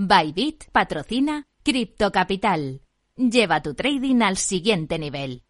Bybit 0.00 0.66
patrocina 0.70 1.42
Crypto 1.60 2.12
Capital. 2.12 2.82
Lleva 3.16 3.60
tu 3.60 3.74
trading 3.74 4.22
al 4.22 4.36
siguiente 4.36 4.96
nivel. 4.96 5.42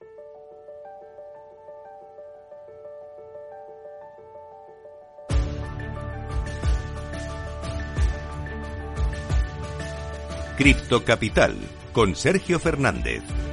Cripto 10.57 11.05
Capital 11.05 11.55
con 11.93 12.17
Sergio 12.17 12.59
Fernández. 12.59 13.48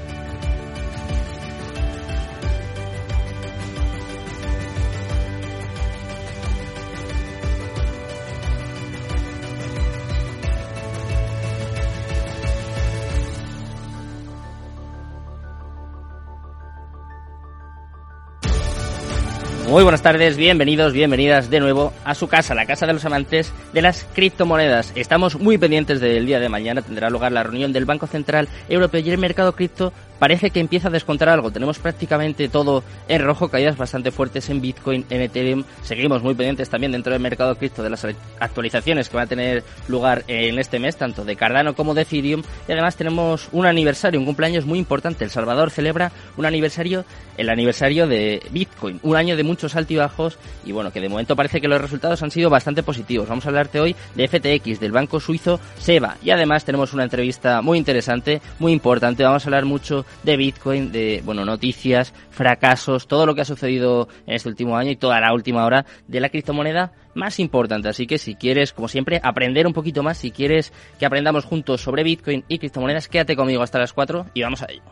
Muy 19.67 19.81
buenas 19.81 20.03
tardes, 20.03 20.37
bienvenidos, 20.37 20.93
bienvenidas 20.93 21.49
de 21.49 21.59
nuevo 21.59 21.91
a 22.03 22.13
su 22.13 22.27
casa, 22.27 22.53
la 22.53 22.67
casa 22.67 22.85
de 22.85 22.93
los 22.93 23.03
amantes 23.03 23.51
de 23.73 23.81
las 23.81 24.05
criptomonedas. 24.13 24.91
Estamos 24.93 25.39
muy 25.39 25.57
pendientes 25.57 25.99
del 25.99 26.27
día 26.27 26.39
de 26.39 26.49
mañana, 26.49 26.83
tendrá 26.83 27.09
lugar 27.09 27.31
la 27.31 27.41
reunión 27.41 27.73
del 27.73 27.85
Banco 27.85 28.05
Central 28.05 28.47
Europeo 28.69 29.01
y 29.01 29.09
el 29.09 29.17
mercado 29.17 29.55
cripto 29.55 29.91
parece 30.19 30.49
que 30.49 30.59
empieza 30.59 30.87
a 30.87 30.91
descontar 30.91 31.29
algo. 31.29 31.51
Tenemos 31.51 31.79
prácticamente 31.79 32.49
todo 32.49 32.83
en 33.07 33.23
rojo, 33.23 33.49
caídas 33.49 33.77
bastante 33.77 34.11
fuertes 34.11 34.49
en 34.49 34.61
Bitcoin, 34.61 35.05
en 35.09 35.21
Ethereum. 35.21 35.63
Seguimos 35.83 36.21
muy 36.23 36.35
pendientes 36.35 36.69
también 36.69 36.91
dentro 36.91 37.13
del 37.13 37.21
mercado 37.21 37.55
cripto 37.55 37.83
de 37.83 37.89
las 37.89 38.05
actualizaciones 38.39 39.09
que 39.09 39.17
van 39.17 39.25
a 39.25 39.29
tener 39.29 39.63
lugar 39.87 40.23
en 40.27 40.59
este 40.59 40.79
mes, 40.79 40.97
tanto 40.97 41.25
de 41.25 41.35
Cardano 41.35 41.75
como 41.75 41.93
de 41.93 42.03
Ethereum. 42.03 42.43
Y 42.67 42.71
además 42.71 42.95
tenemos 42.95 43.49
un 43.51 43.65
aniversario, 43.65 44.19
un 44.19 44.25
cumpleaños 44.25 44.65
muy 44.65 44.79
importante. 44.79 45.23
El 45.23 45.31
Salvador 45.31 45.71
celebra 45.71 46.11
un 46.37 46.45
aniversario, 46.45 47.05
el 47.37 47.49
aniversario 47.49 48.07
de 48.07 48.41
Bitcoin. 48.51 48.99
Un 49.03 49.15
año 49.15 49.35
de 49.35 49.43
muchos 49.43 49.75
altibajos 49.75 50.37
y 50.65 50.71
bueno, 50.71 50.91
que 50.91 51.01
de 51.01 51.09
momento 51.09 51.35
parece 51.35 51.61
que 51.61 51.67
los 51.67 51.81
resultados 51.81 52.21
han 52.23 52.31
sido 52.31 52.49
bastante 52.49 52.83
positivos. 52.83 53.27
Vamos 53.27 53.45
a 53.45 53.49
hablarte 53.49 53.79
hoy 53.79 53.95
de 54.15 54.27
FTX, 54.27 54.79
del 54.79 54.91
banco 54.91 55.19
suizo 55.19 55.59
SEBA. 55.77 56.17
Y 56.23 56.31
además 56.31 56.65
tenemos 56.65 56.93
una 56.93 57.03
entrevista 57.03 57.61
muy 57.61 57.77
interesante, 57.77 58.41
muy 58.59 58.71
importante. 58.71 59.23
Vamos 59.23 59.45
a 59.45 59.47
hablar 59.47 59.65
mucho 59.65 60.04
de 60.23 60.37
Bitcoin, 60.37 60.91
de 60.91 61.21
bueno 61.25 61.45
noticias, 61.45 62.13
fracasos, 62.29 63.07
todo 63.07 63.25
lo 63.25 63.35
que 63.35 63.41
ha 63.41 63.45
sucedido 63.45 64.07
en 64.25 64.35
este 64.35 64.49
último 64.49 64.77
año 64.77 64.91
y 64.91 64.95
toda 64.95 65.19
la 65.19 65.33
última 65.33 65.65
hora 65.65 65.85
de 66.07 66.19
la 66.19 66.29
criptomoneda 66.29 66.93
más 67.13 67.39
importante. 67.39 67.89
Así 67.89 68.07
que 68.07 68.17
si 68.17 68.35
quieres, 68.35 68.73
como 68.73 68.87
siempre, 68.87 69.19
aprender 69.23 69.67
un 69.67 69.73
poquito 69.73 70.03
más, 70.03 70.17
si 70.17 70.31
quieres 70.31 70.73
que 70.99 71.05
aprendamos 71.05 71.45
juntos 71.45 71.81
sobre 71.81 72.03
Bitcoin 72.03 72.43
y 72.47 72.59
criptomonedas, 72.59 73.07
quédate 73.07 73.35
conmigo 73.35 73.63
hasta 73.63 73.79
las 73.79 73.93
4 73.93 74.27
y 74.33 74.41
vamos 74.41 74.61
a 74.61 74.67
ello. 74.69 74.83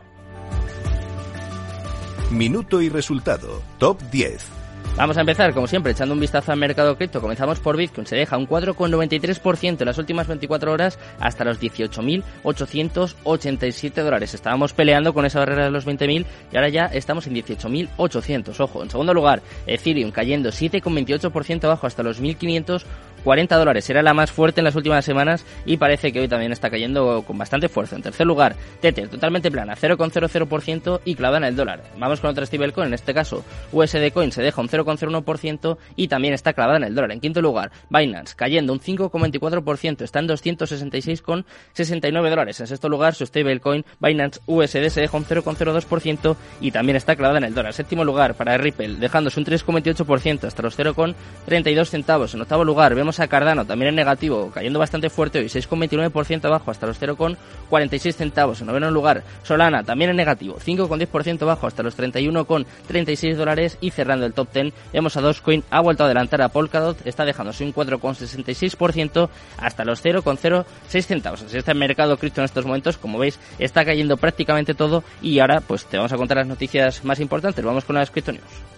Minuto 2.31 2.81
y 2.81 2.89
resultado. 2.89 3.61
Top 3.77 4.01
10. 4.11 4.62
Vamos 4.95 5.17
a 5.17 5.21
empezar, 5.21 5.55
como 5.55 5.65
siempre, 5.65 5.91
echando 5.91 6.13
un 6.13 6.19
vistazo 6.19 6.51
al 6.51 6.59
mercado 6.59 6.95
cripto. 6.95 7.19
Comenzamos 7.19 7.59
por 7.59 7.75
Bitcoin. 7.75 8.05
Se 8.05 8.15
deja 8.15 8.37
un 8.37 8.47
4,93% 8.47 9.81
en 9.81 9.87
las 9.87 9.97
últimas 9.97 10.27
24 10.27 10.71
horas 10.71 10.99
hasta 11.19 11.43
los 11.43 11.59
18.887 11.59 14.03
dólares. 14.03 14.35
Estábamos 14.35 14.73
peleando 14.73 15.15
con 15.15 15.25
esa 15.25 15.39
barrera 15.39 15.65
de 15.65 15.71
los 15.71 15.87
20.000 15.87 16.25
y 16.51 16.55
ahora 16.55 16.69
ya 16.69 16.85
estamos 16.85 17.25
en 17.25 17.33
18.800. 17.33 18.59
Ojo, 18.59 18.83
en 18.83 18.91
segundo 18.91 19.15
lugar, 19.15 19.41
Ethereum 19.65 20.11
cayendo 20.11 20.49
7,28% 20.49 21.63
abajo 21.63 21.87
hasta 21.87 22.03
los 22.03 22.21
1.500 22.21 22.83
40 23.23 23.57
dólares. 23.57 23.89
Era 23.89 24.01
la 24.01 24.13
más 24.13 24.31
fuerte 24.31 24.61
en 24.61 24.65
las 24.65 24.75
últimas 24.75 25.05
semanas 25.05 25.45
y 25.65 25.77
parece 25.77 26.11
que 26.11 26.19
hoy 26.19 26.27
también 26.27 26.51
está 26.51 26.69
cayendo 26.69 27.23
con 27.25 27.37
bastante 27.37 27.69
fuerza. 27.69 27.95
En 27.95 28.01
tercer 28.01 28.27
lugar, 28.27 28.55
Tether, 28.81 29.09
totalmente 29.09 29.51
plana, 29.51 29.75
0,00% 29.75 31.01
y 31.05 31.15
clavada 31.15 31.37
en 31.37 31.43
el 31.45 31.55
dólar. 31.55 31.83
Vamos 31.97 32.19
con 32.19 32.29
otra 32.29 32.45
stablecoin, 32.45 32.87
en 32.87 32.93
este 32.93 33.13
caso 33.13 33.43
USD 33.71 34.11
Coin 34.13 34.31
se 34.31 34.41
deja 34.41 34.61
un 34.61 34.69
0,01% 34.69 35.77
y 35.95 36.07
también 36.07 36.33
está 36.33 36.53
clavada 36.53 36.77
en 36.77 36.85
el 36.85 36.95
dólar. 36.95 37.11
En 37.11 37.19
quinto 37.19 37.41
lugar, 37.41 37.71
Binance, 37.89 38.35
cayendo 38.35 38.73
un 38.73 38.79
5,24%, 38.79 40.01
está 40.01 40.19
en 40.19 40.27
266,69 40.27 42.29
dólares. 42.29 42.59
En 42.59 42.67
sexto 42.67 42.89
lugar, 42.89 43.15
su 43.15 43.25
stablecoin 43.25 43.85
Binance 43.99 44.41
USD 44.45 44.89
se 44.89 45.01
deja 45.01 45.17
un 45.17 45.25
0,02% 45.25 46.35
y 46.61 46.71
también 46.71 46.95
está 46.95 47.15
clavada 47.15 47.39
en 47.39 47.45
el 47.45 47.53
dólar. 47.53 47.73
Séptimo 47.73 48.03
lugar 48.03 48.35
para 48.35 48.57
Ripple, 48.57 48.95
dejándose 48.95 49.39
un 49.39 49.45
3,28% 49.45 50.45
hasta 50.45 50.61
los 50.61 50.77
0,32 50.77 51.87
centavos. 51.87 52.33
En 52.33 52.41
octavo 52.41 52.63
lugar, 52.63 52.95
vemos 52.95 53.12
a 53.19 53.27
Cardano, 53.27 53.65
también 53.65 53.89
en 53.89 53.95
negativo, 53.95 54.51
cayendo 54.53 54.79
bastante 54.79 55.09
fuerte 55.09 55.39
hoy, 55.39 55.45
6,29% 55.45 56.45
abajo 56.45 56.71
hasta 56.71 56.87
los 56.87 57.01
0,46 57.01 58.13
centavos. 58.13 58.61
En 58.61 58.67
noveno 58.67 58.91
lugar, 58.91 59.23
Solana, 59.43 59.83
también 59.83 60.11
en 60.11 60.17
negativo, 60.17 60.57
5,10% 60.57 61.41
abajo 61.43 61.67
hasta 61.67 61.83
los 61.83 61.97
31,36 61.97 63.35
dólares. 63.35 63.77
Y 63.81 63.91
cerrando 63.91 64.25
el 64.25 64.33
top 64.33 64.51
10, 64.53 64.73
vemos 64.91 65.17
a 65.17 65.21
Dogecoin, 65.21 65.63
ha 65.69 65.81
vuelto 65.81 66.03
a 66.03 66.05
adelantar 66.07 66.41
a 66.41 66.49
Polkadot, 66.49 67.05
está 67.05 67.25
dejándose 67.25 67.63
un 67.63 67.73
4,66% 67.73 69.29
hasta 69.57 69.85
los 69.85 70.03
0,06 70.03 71.01
centavos. 71.03 71.41
Así 71.43 71.57
está 71.57 71.71
el 71.71 71.77
mercado 71.77 72.17
cripto 72.17 72.41
en 72.41 72.45
estos 72.45 72.65
momentos, 72.65 72.97
como 72.97 73.19
veis, 73.19 73.39
está 73.59 73.85
cayendo 73.85 74.17
prácticamente 74.17 74.73
todo. 74.73 75.03
Y 75.21 75.39
ahora, 75.39 75.61
pues 75.61 75.85
te 75.85 75.97
vamos 75.97 76.13
a 76.13 76.17
contar 76.17 76.37
las 76.37 76.47
noticias 76.47 77.03
más 77.03 77.19
importantes. 77.19 77.63
Vamos 77.63 77.85
con 77.85 77.95
las 77.95 78.11
Crypto 78.11 78.31
News. 78.31 78.72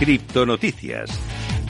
Criptonoticias. 0.00 1.10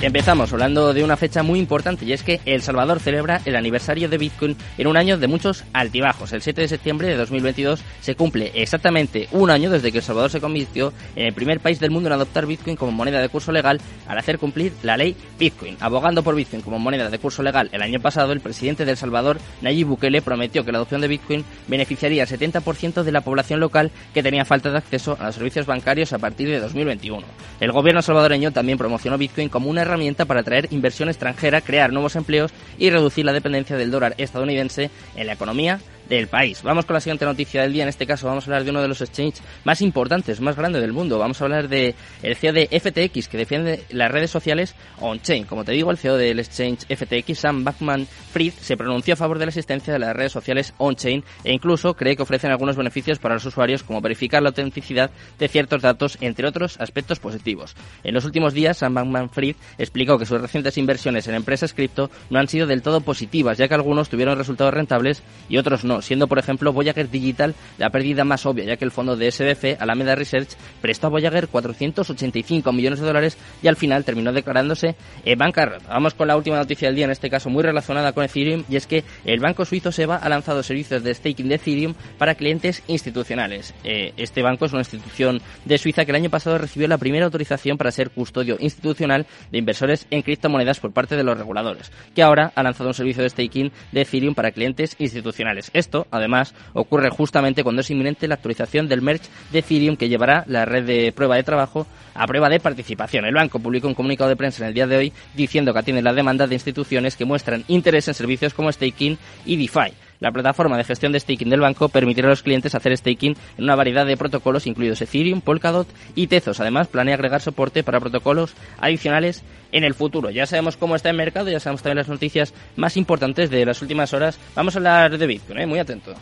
Empezamos 0.02 0.50
hablando 0.50 0.94
de 0.94 1.04
una 1.04 1.18
fecha 1.18 1.42
muy 1.42 1.58
importante 1.58 2.06
y 2.06 2.14
es 2.14 2.22
que 2.22 2.40
El 2.46 2.62
Salvador 2.62 3.00
celebra 3.00 3.42
el 3.44 3.54
aniversario 3.54 4.08
de 4.08 4.16
Bitcoin 4.16 4.56
en 4.78 4.86
un 4.86 4.96
año 4.96 5.18
de 5.18 5.26
muchos 5.26 5.64
altibajos. 5.74 6.32
El 6.32 6.40
7 6.40 6.62
de 6.62 6.68
septiembre 6.68 7.08
de 7.08 7.18
2022 7.18 7.82
se 8.00 8.14
cumple 8.14 8.50
exactamente 8.54 9.28
un 9.32 9.50
año 9.50 9.68
desde 9.68 9.92
que 9.92 9.98
El 9.98 10.04
Salvador 10.04 10.30
se 10.30 10.40
convirtió 10.40 10.94
en 11.16 11.26
el 11.26 11.34
primer 11.34 11.60
país 11.60 11.80
del 11.80 11.90
mundo 11.90 12.08
en 12.08 12.14
adoptar 12.14 12.46
Bitcoin 12.46 12.76
como 12.76 12.92
moneda 12.92 13.20
de 13.20 13.28
curso 13.28 13.52
legal 13.52 13.78
al 14.08 14.16
hacer 14.16 14.38
cumplir 14.38 14.72
la 14.82 14.96
ley 14.96 15.14
Bitcoin. 15.38 15.76
Abogando 15.80 16.22
por 16.22 16.34
Bitcoin 16.34 16.62
como 16.62 16.78
moneda 16.78 17.10
de 17.10 17.18
curso 17.18 17.42
legal 17.42 17.68
el 17.70 17.82
año 17.82 18.00
pasado, 18.00 18.32
el 18.32 18.40
presidente 18.40 18.86
de 18.86 18.92
El 18.92 18.96
Salvador, 18.96 19.38
Nayib 19.60 19.88
Bukele, 19.88 20.22
prometió 20.22 20.64
que 20.64 20.72
la 20.72 20.78
adopción 20.78 21.02
de 21.02 21.08
Bitcoin 21.08 21.44
beneficiaría 21.68 22.22
al 22.22 22.28
70% 22.28 23.02
de 23.02 23.12
la 23.12 23.20
población 23.20 23.60
local 23.60 23.90
que 24.14 24.22
tenía 24.22 24.46
falta 24.46 24.70
de 24.70 24.78
acceso 24.78 25.18
a 25.20 25.26
los 25.26 25.34
servicios 25.34 25.66
bancarios 25.66 26.14
a 26.14 26.18
partir 26.18 26.48
de 26.48 26.58
2021. 26.58 27.22
El 27.60 27.72
gobierno 27.72 28.00
salvadoreño 28.00 28.50
también 28.50 28.78
promocionó 28.78 29.18
Bitcoin 29.18 29.50
como 29.50 29.68
una 29.68 29.89
herramienta 29.90 30.24
para 30.24 30.40
atraer 30.40 30.68
inversión 30.70 31.08
extranjera, 31.08 31.60
crear 31.60 31.92
nuevos 31.92 32.16
empleos 32.16 32.52
y 32.78 32.90
reducir 32.90 33.24
la 33.24 33.32
dependencia 33.32 33.76
del 33.76 33.90
dólar 33.90 34.14
estadounidense 34.18 34.90
en 35.16 35.26
la 35.26 35.34
economía 35.34 35.80
del 36.10 36.26
país. 36.26 36.62
Vamos 36.62 36.84
con 36.84 36.94
la 36.94 37.00
siguiente 37.00 37.24
noticia 37.24 37.62
del 37.62 37.72
día. 37.72 37.84
En 37.84 37.88
este 37.88 38.04
caso 38.04 38.26
vamos 38.26 38.44
a 38.44 38.46
hablar 38.48 38.64
de 38.64 38.70
uno 38.70 38.82
de 38.82 38.88
los 38.88 39.00
exchanges 39.00 39.42
más 39.64 39.80
importantes, 39.80 40.40
más 40.40 40.56
grandes 40.56 40.82
del 40.82 40.92
mundo. 40.92 41.18
Vamos 41.18 41.40
a 41.40 41.44
hablar 41.44 41.68
de 41.68 41.94
el 42.22 42.36
CEO 42.36 42.52
de 42.52 42.66
FTX 42.66 43.28
que 43.28 43.38
defiende 43.38 43.84
las 43.90 44.10
redes 44.10 44.30
sociales 44.30 44.74
on-chain. 44.98 45.44
Como 45.44 45.64
te 45.64 45.72
digo, 45.72 45.90
el 45.90 45.98
CEO 45.98 46.16
del 46.16 46.40
exchange 46.40 46.84
FTX, 46.88 47.38
Sam 47.38 47.64
Bankman-Fried, 47.64 48.52
se 48.60 48.76
pronunció 48.76 49.14
a 49.14 49.16
favor 49.16 49.38
de 49.38 49.46
la 49.46 49.50
existencia 49.50 49.92
de 49.92 50.00
las 50.00 50.14
redes 50.14 50.32
sociales 50.32 50.74
on-chain 50.78 51.24
e 51.44 51.52
incluso 51.52 51.94
cree 51.94 52.16
que 52.16 52.22
ofrecen 52.22 52.50
algunos 52.50 52.76
beneficios 52.76 53.20
para 53.20 53.34
los 53.34 53.46
usuarios 53.46 53.84
como 53.84 54.00
verificar 54.00 54.42
la 54.42 54.48
autenticidad 54.48 55.12
de 55.38 55.48
ciertos 55.48 55.80
datos, 55.80 56.18
entre 56.20 56.48
otros 56.48 56.80
aspectos 56.80 57.20
positivos. 57.20 57.76
En 58.02 58.14
los 58.14 58.24
últimos 58.24 58.52
días, 58.52 58.78
Sam 58.78 58.94
Bankman-Fried 58.94 59.54
explicó 59.78 60.18
que 60.18 60.26
sus 60.26 60.40
recientes 60.40 60.76
inversiones 60.76 61.28
en 61.28 61.36
empresas 61.36 61.72
cripto 61.72 62.10
no 62.30 62.40
han 62.40 62.48
sido 62.48 62.66
del 62.66 62.82
todo 62.82 63.00
positivas, 63.00 63.58
ya 63.58 63.68
que 63.68 63.74
algunos 63.74 64.08
tuvieron 64.08 64.36
resultados 64.36 64.74
rentables 64.74 65.22
y 65.48 65.56
otros 65.56 65.84
no 65.84 65.99
siendo 66.02 66.26
por 66.28 66.38
ejemplo 66.38 66.72
Voyager 66.72 67.10
Digital 67.10 67.54
la 67.78 67.90
pérdida 67.90 68.24
más 68.24 68.46
obvia, 68.46 68.64
ya 68.64 68.76
que 68.76 68.84
el 68.84 68.90
fondo 68.90 69.16
de 69.16 69.30
SBF, 69.30 69.80
Alameda 69.80 70.14
Research, 70.14 70.50
prestó 70.80 71.06
a 71.06 71.10
Voyager 71.10 71.48
485 71.48 72.72
millones 72.72 73.00
de 73.00 73.06
dólares 73.06 73.38
y 73.62 73.68
al 73.68 73.76
final 73.76 74.04
terminó 74.04 74.32
declarándose 74.32 74.96
en 75.24 75.38
bancarrota. 75.38 75.88
Vamos 75.88 76.14
con 76.14 76.28
la 76.28 76.36
última 76.36 76.56
noticia 76.56 76.88
del 76.88 76.96
día, 76.96 77.04
en 77.04 77.10
este 77.10 77.30
caso 77.30 77.50
muy 77.50 77.62
relacionada 77.62 78.12
con 78.12 78.24
Ethereum, 78.24 78.64
y 78.68 78.76
es 78.76 78.86
que 78.86 79.04
el 79.24 79.40
banco 79.40 79.64
suizo 79.64 79.92
SEBA 79.92 80.16
ha 80.16 80.28
lanzado 80.28 80.62
servicios 80.62 81.02
de 81.02 81.14
staking 81.14 81.48
de 81.48 81.54
Ethereum 81.56 81.94
para 82.18 82.34
clientes 82.34 82.82
institucionales. 82.86 83.74
Eh, 83.84 84.12
este 84.16 84.42
banco 84.42 84.66
es 84.66 84.72
una 84.72 84.82
institución 84.82 85.40
de 85.64 85.78
Suiza 85.78 86.04
que 86.04 86.12
el 86.12 86.16
año 86.16 86.30
pasado 86.30 86.58
recibió 86.58 86.88
la 86.88 86.98
primera 86.98 87.24
autorización 87.24 87.78
para 87.78 87.90
ser 87.90 88.10
custodio 88.10 88.56
institucional 88.60 89.26
de 89.50 89.58
inversores 89.58 90.06
en 90.10 90.22
criptomonedas 90.22 90.80
por 90.80 90.92
parte 90.92 91.16
de 91.16 91.24
los 91.24 91.36
reguladores, 91.36 91.90
que 92.14 92.22
ahora 92.22 92.52
ha 92.54 92.62
lanzado 92.62 92.88
un 92.88 92.94
servicio 92.94 93.22
de 93.22 93.30
staking 93.30 93.72
de 93.92 94.00
Ethereum 94.02 94.34
para 94.34 94.52
clientes 94.52 94.96
institucionales. 94.98 95.70
Además, 96.10 96.54
ocurre 96.72 97.10
justamente 97.10 97.62
cuando 97.62 97.80
es 97.80 97.90
inminente 97.90 98.28
la 98.28 98.34
actualización 98.34 98.88
del 98.88 99.02
merge 99.02 99.28
de 99.52 99.60
Ethereum 99.60 99.96
que 99.96 100.08
llevará 100.08 100.44
la 100.46 100.64
red 100.64 100.84
de 100.84 101.12
prueba 101.12 101.36
de 101.36 101.42
trabajo 101.42 101.86
a 102.14 102.26
prueba 102.26 102.48
de 102.48 102.60
participación. 102.60 103.24
El 103.24 103.34
banco 103.34 103.58
publicó 103.58 103.88
un 103.88 103.94
comunicado 103.94 104.30
de 104.30 104.36
prensa 104.36 104.62
en 104.62 104.68
el 104.68 104.74
día 104.74 104.86
de 104.86 104.96
hoy 104.96 105.12
diciendo 105.34 105.72
que 105.72 105.78
atiende 105.78 106.02
la 106.02 106.12
demanda 106.12 106.46
de 106.46 106.54
instituciones 106.54 107.16
que 107.16 107.24
muestran 107.24 107.64
interés 107.68 108.08
en 108.08 108.14
servicios 108.14 108.54
como 108.54 108.72
staking 108.72 109.18
y 109.44 109.56
DeFi. 109.56 110.09
La 110.20 110.32
plataforma 110.32 110.76
de 110.76 110.84
gestión 110.84 111.12
de 111.12 111.20
staking 111.20 111.48
del 111.48 111.60
banco 111.60 111.88
permitirá 111.88 112.28
a 112.28 112.30
los 112.30 112.42
clientes 112.42 112.74
hacer 112.74 112.96
staking 112.96 113.36
en 113.56 113.64
una 113.64 113.74
variedad 113.74 114.04
de 114.04 114.18
protocolos 114.18 114.66
incluidos 114.66 115.00
Ethereum, 115.00 115.40
Polkadot 115.40 115.88
y 116.14 116.26
Tezos. 116.26 116.60
Además, 116.60 116.88
planea 116.88 117.14
agregar 117.14 117.40
soporte 117.40 117.82
para 117.82 118.00
protocolos 118.00 118.54
adicionales 118.78 119.42
en 119.72 119.82
el 119.82 119.94
futuro. 119.94 120.28
Ya 120.28 120.44
sabemos 120.46 120.76
cómo 120.76 120.94
está 120.94 121.08
el 121.08 121.16
mercado, 121.16 121.48
ya 121.50 121.58
sabemos 121.58 121.82
también 121.82 121.96
las 121.96 122.08
noticias 122.08 122.52
más 122.76 122.98
importantes 122.98 123.48
de 123.48 123.64
las 123.64 123.80
últimas 123.80 124.12
horas. 124.12 124.38
Vamos 124.54 124.76
a 124.76 124.78
hablar 124.78 125.16
de 125.16 125.26
Bitcoin, 125.26 125.58
¿eh? 125.58 125.66
muy 125.66 125.78
atento. 125.78 126.14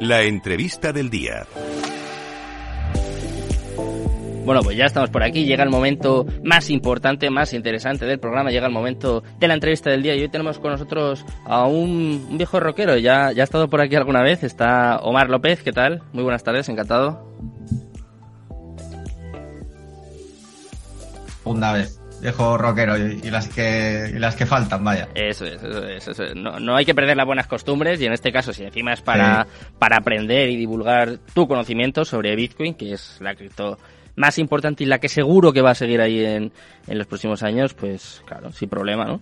La 0.00 0.22
entrevista 0.22 0.92
del 0.92 1.10
día. 1.10 1.46
Bueno, 4.44 4.60
pues 4.62 4.76
ya 4.76 4.86
estamos 4.86 5.08
por 5.10 5.22
aquí, 5.22 5.44
llega 5.44 5.62
el 5.62 5.70
momento 5.70 6.26
más 6.42 6.68
importante, 6.68 7.30
más 7.30 7.52
interesante 7.52 8.06
del 8.06 8.18
programa, 8.18 8.50
llega 8.50 8.66
el 8.66 8.72
momento 8.72 9.22
de 9.38 9.46
la 9.46 9.54
entrevista 9.54 9.88
del 9.88 10.02
día 10.02 10.16
y 10.16 10.22
hoy 10.22 10.28
tenemos 10.28 10.58
con 10.58 10.72
nosotros 10.72 11.24
a 11.44 11.66
un, 11.66 12.36
viejo 12.36 12.58
rockero, 12.58 12.96
ya, 12.96 13.30
ya 13.30 13.42
ha 13.42 13.44
estado 13.44 13.68
por 13.68 13.80
aquí 13.80 13.94
alguna 13.94 14.20
vez, 14.20 14.42
está 14.42 14.98
Omar 14.98 15.30
López, 15.30 15.62
¿qué 15.62 15.72
tal? 15.72 16.02
Muy 16.12 16.24
buenas 16.24 16.42
tardes, 16.42 16.68
encantado. 16.68 17.24
Una 21.44 21.72
vez 21.72 22.00
viejo 22.20 22.58
rockero 22.58 22.96
y, 22.96 23.30
las 23.30 23.48
que 23.48 24.12
las 24.16 24.34
que 24.34 24.46
faltan, 24.46 24.82
vaya. 24.82 25.08
Eso 25.14 25.44
es, 25.44 25.62
eso 25.62 26.24
es, 26.24 26.34
No, 26.34 26.58
no, 26.58 26.76
hay 26.76 26.84
que 26.84 26.94
perder 26.94 27.16
las 27.16 27.26
buenas 27.26 27.46
costumbres 27.46 28.00
y 28.00 28.06
en 28.06 28.12
este 28.12 28.32
caso 28.32 28.52
si 28.52 28.64
encima 28.64 28.92
es 28.92 29.02
para, 29.02 29.46
para 29.78 29.98
aprender 29.98 30.48
y 30.48 30.56
divulgar 30.56 31.18
tu 31.32 31.46
conocimiento 31.46 32.04
sobre 32.04 32.34
Bitcoin, 32.34 32.74
que 32.74 32.92
es 32.92 33.18
la 33.20 33.34
cripto 33.34 33.78
más 34.16 34.38
importante 34.38 34.84
y 34.84 34.86
la 34.86 34.98
que 34.98 35.08
seguro 35.08 35.52
que 35.52 35.62
va 35.62 35.70
a 35.70 35.74
seguir 35.74 36.00
ahí 36.00 36.24
en, 36.24 36.52
en 36.86 36.98
los 36.98 37.06
próximos 37.06 37.42
años, 37.42 37.74
pues 37.74 38.22
claro, 38.26 38.52
sin 38.52 38.68
problema, 38.68 39.04
¿no? 39.04 39.20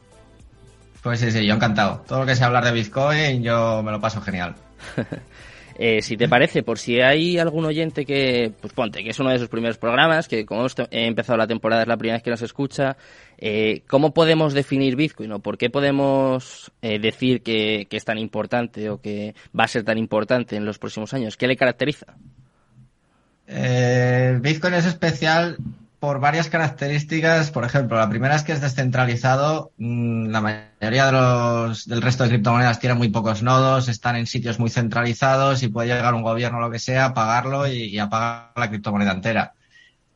Pues 1.02 1.20
sí, 1.20 1.30
sí, 1.30 1.46
yo 1.46 1.54
encantado. 1.54 2.04
Todo 2.06 2.20
lo 2.20 2.26
que 2.26 2.36
sea 2.36 2.48
hablar 2.48 2.64
de 2.64 2.72
Bitcoin, 2.72 3.42
yo 3.42 3.82
me 3.82 3.90
lo 3.90 4.00
paso 4.00 4.20
genial. 4.20 4.54
Eh, 5.82 6.02
si 6.02 6.18
te 6.18 6.28
parece, 6.28 6.62
por 6.62 6.78
si 6.78 7.00
hay 7.00 7.38
algún 7.38 7.64
oyente 7.64 8.04
que, 8.04 8.52
pues 8.60 8.74
ponte, 8.74 9.02
que 9.02 9.10
es 9.10 9.18
uno 9.18 9.30
de 9.30 9.38
sus 9.38 9.48
primeros 9.48 9.78
programas, 9.78 10.28
que 10.28 10.44
como 10.44 10.60
hemos 10.60 10.74
empezado 10.90 11.38
la 11.38 11.46
temporada 11.46 11.80
es 11.80 11.88
la 11.88 11.96
primera 11.96 12.16
vez 12.16 12.22
que 12.22 12.28
nos 12.28 12.42
escucha, 12.42 12.98
eh, 13.38 13.82
¿cómo 13.88 14.12
podemos 14.12 14.52
definir 14.52 14.94
Bitcoin 14.94 15.32
o 15.32 15.38
por 15.38 15.56
qué 15.56 15.70
podemos 15.70 16.70
eh, 16.82 16.98
decir 16.98 17.42
que, 17.42 17.86
que, 17.88 17.96
es 17.96 18.04
tan 18.04 18.18
importante 18.18 18.90
o 18.90 19.00
que 19.00 19.34
va 19.58 19.64
a 19.64 19.68
ser 19.68 19.82
tan 19.82 19.96
importante 19.96 20.54
en 20.54 20.66
los 20.66 20.78
próximos 20.78 21.14
años? 21.14 21.38
¿Qué 21.38 21.46
le 21.46 21.56
caracteriza? 21.56 22.14
Bitcoin 23.50 24.74
es 24.74 24.86
especial 24.86 25.58
por 26.00 26.18
varias 26.18 26.48
características. 26.48 27.50
Por 27.50 27.64
ejemplo, 27.64 27.98
la 27.98 28.08
primera 28.08 28.34
es 28.34 28.42
que 28.42 28.52
es 28.52 28.60
descentralizado. 28.60 29.72
Mm, 29.76 30.28
la 30.28 30.40
mayoría 30.40 31.06
de 31.06 31.12
los, 31.12 31.86
del 31.86 32.02
resto 32.02 32.24
de 32.24 32.30
criptomonedas 32.30 32.80
tienen 32.80 32.98
muy 32.98 33.10
pocos 33.10 33.42
nodos, 33.42 33.88
están 33.88 34.16
en 34.16 34.26
sitios 34.26 34.58
muy 34.58 34.70
centralizados 34.70 35.62
y 35.62 35.68
puede 35.68 35.88
llegar 35.88 36.14
un 36.14 36.22
gobierno 36.22 36.58
o 36.58 36.60
lo 36.62 36.70
que 36.70 36.78
sea, 36.78 37.12
pagarlo 37.12 37.68
y, 37.68 37.98
apagar 37.98 38.52
la 38.56 38.70
criptomoneda 38.70 39.12
entera. 39.12 39.52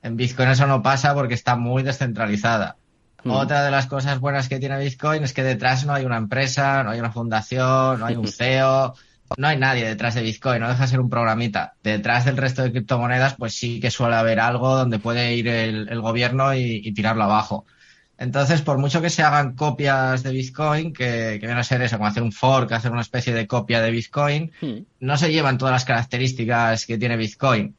En 0.03 0.17
Bitcoin 0.17 0.49
eso 0.49 0.67
no 0.67 0.83
pasa 0.83 1.15
porque 1.15 1.35
está 1.35 1.55
muy 1.57 1.83
descentralizada. 1.83 2.77
Mm. 3.23 3.31
Otra 3.31 3.63
de 3.63 3.71
las 3.71 3.87
cosas 3.87 4.21
buenas 4.21 4.49
que 4.49 4.59
tiene 4.59 4.79
Bitcoin 4.79 5.23
es 5.23 5.35
que 5.35 5.43
detrás 5.43 5.85
no 5.85 5.93
hay 5.93 6.07
una 6.07 6.17
empresa, 6.17 6.83
no 6.83 6.91
hay 6.91 6.99
una 6.99 7.13
fundación, 7.13 8.01
no 8.01 8.07
hay 8.07 8.17
un 8.17 8.29
CEO 8.33 8.95
no 9.37 9.49
hay 9.49 9.57
nadie 9.57 9.85
detrás 9.85 10.15
de 10.15 10.23
Bitcoin, 10.23 10.61
no 10.61 10.69
deja 10.69 10.83
de 10.83 10.89
ser 10.89 11.01
un 11.01 11.11
programita. 11.11 11.75
Detrás 11.83 12.25
del 12.25 12.37
resto 12.37 12.63
de 12.63 12.71
criptomonedas, 12.71 13.35
pues 13.37 13.55
sí 13.55 13.81
que 13.81 13.91
suele 13.91 14.17
haber 14.17 14.41
algo 14.41 14.77
donde 14.77 14.99
puede 14.99 15.35
ir 15.35 15.49
el, 15.49 16.01
gobierno 16.01 16.55
y, 16.55 16.93
tirarlo 16.93 17.25
abajo. 17.25 17.65
Entonces, 18.17 18.63
por 18.63 18.79
mucho 18.79 19.03
que 19.03 19.11
se 19.11 19.23
hagan 19.23 19.57
copias 19.57 20.23
de 20.23 20.31
Bitcoin, 20.31 20.93
que, 20.93 21.39
que 21.41 21.47
viene 21.47 21.61
a 21.61 21.65
ser 21.65 21.83
eso, 21.83 21.97
como 21.97 22.07
hacer 22.07 22.23
un 22.23 22.33
fork, 22.33 22.71
hacer 22.73 22.93
una 22.93 23.01
especie 23.01 23.35
de 23.35 23.47
copia 23.47 23.81
de 23.81 23.91
Bitcoin, 23.91 24.53
hmm. 24.61 24.79
no 25.01 25.17
se 25.17 25.33
llevan 25.33 25.59
todas 25.59 25.73
las 25.73 25.85
características 25.85 26.87
que 26.87 26.97
tiene 26.97 27.17
Bitcoin. 27.17 27.75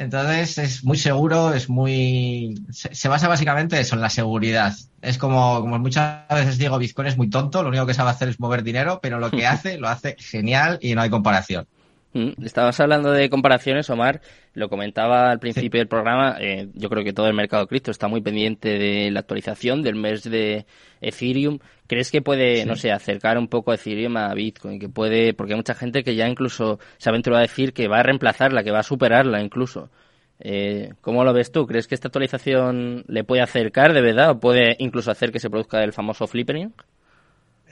Entonces 0.00 0.56
es 0.56 0.82
muy 0.82 0.96
seguro, 0.96 1.52
es 1.52 1.68
muy... 1.68 2.54
Se, 2.70 3.06
basa 3.10 3.28
básicamente 3.28 3.78
eso, 3.78 3.96
en 3.96 4.00
la 4.00 4.08
seguridad. 4.08 4.74
Es 5.02 5.18
como, 5.18 5.60
como 5.60 5.78
muchas 5.78 6.26
veces 6.30 6.56
digo, 6.56 6.78
Bitcoin 6.78 7.08
es 7.08 7.18
muy 7.18 7.28
tonto, 7.28 7.62
lo 7.62 7.68
único 7.68 7.84
que 7.84 7.92
sabe 7.92 8.08
hacer 8.08 8.30
es 8.30 8.40
mover 8.40 8.62
dinero, 8.62 9.00
pero 9.02 9.18
lo 9.18 9.30
que 9.30 9.46
hace, 9.46 9.76
lo 9.76 9.88
hace 9.88 10.16
genial 10.18 10.78
y 10.80 10.94
no 10.94 11.02
hay 11.02 11.10
comparación. 11.10 11.66
Mm, 12.12 12.44
estabas 12.44 12.80
hablando 12.80 13.12
de 13.12 13.30
comparaciones, 13.30 13.88
Omar. 13.88 14.20
Lo 14.54 14.68
comentaba 14.68 15.30
al 15.30 15.38
principio 15.38 15.78
del 15.78 15.86
programa. 15.86 16.36
Eh, 16.40 16.68
yo 16.74 16.88
creo 16.88 17.04
que 17.04 17.12
todo 17.12 17.28
el 17.28 17.34
mercado 17.34 17.66
cripto 17.68 17.92
está 17.92 18.08
muy 18.08 18.20
pendiente 18.20 18.78
de 18.78 19.10
la 19.12 19.20
actualización 19.20 19.82
del 19.82 19.94
mes 19.94 20.24
de 20.24 20.66
Ethereum. 21.00 21.60
¿Crees 21.86 22.10
que 22.10 22.20
puede, 22.20 22.66
no 22.66 22.74
sé, 22.76 22.90
acercar 22.90 23.38
un 23.38 23.48
poco 23.48 23.70
a 23.70 23.76
Ethereum 23.76 24.16
a 24.16 24.34
Bitcoin? 24.34 24.80
Que 24.80 24.88
puede, 24.88 25.34
porque 25.34 25.52
hay 25.52 25.58
mucha 25.58 25.74
gente 25.74 26.02
que 26.02 26.16
ya 26.16 26.28
incluso 26.28 26.80
se 26.98 27.08
ha 27.08 27.12
aventurado 27.12 27.38
a 27.38 27.46
decir 27.46 27.72
que 27.72 27.88
va 27.88 28.00
a 28.00 28.02
reemplazarla, 28.02 28.64
que 28.64 28.72
va 28.72 28.80
a 28.80 28.82
superarla 28.84 29.40
incluso. 29.40 29.90
Eh, 30.40 30.94
¿Cómo 31.02 31.22
lo 31.24 31.32
ves 31.32 31.52
tú? 31.52 31.66
¿Crees 31.66 31.86
que 31.86 31.94
esta 31.94 32.08
actualización 32.08 33.04
le 33.08 33.24
puede 33.24 33.42
acercar 33.42 33.92
de 33.92 34.00
verdad 34.00 34.30
o 34.30 34.40
puede 34.40 34.74
incluso 34.78 35.10
hacer 35.10 35.30
que 35.32 35.38
se 35.38 35.50
produzca 35.50 35.84
el 35.84 35.92
famoso 35.92 36.26
flippering? 36.26 36.72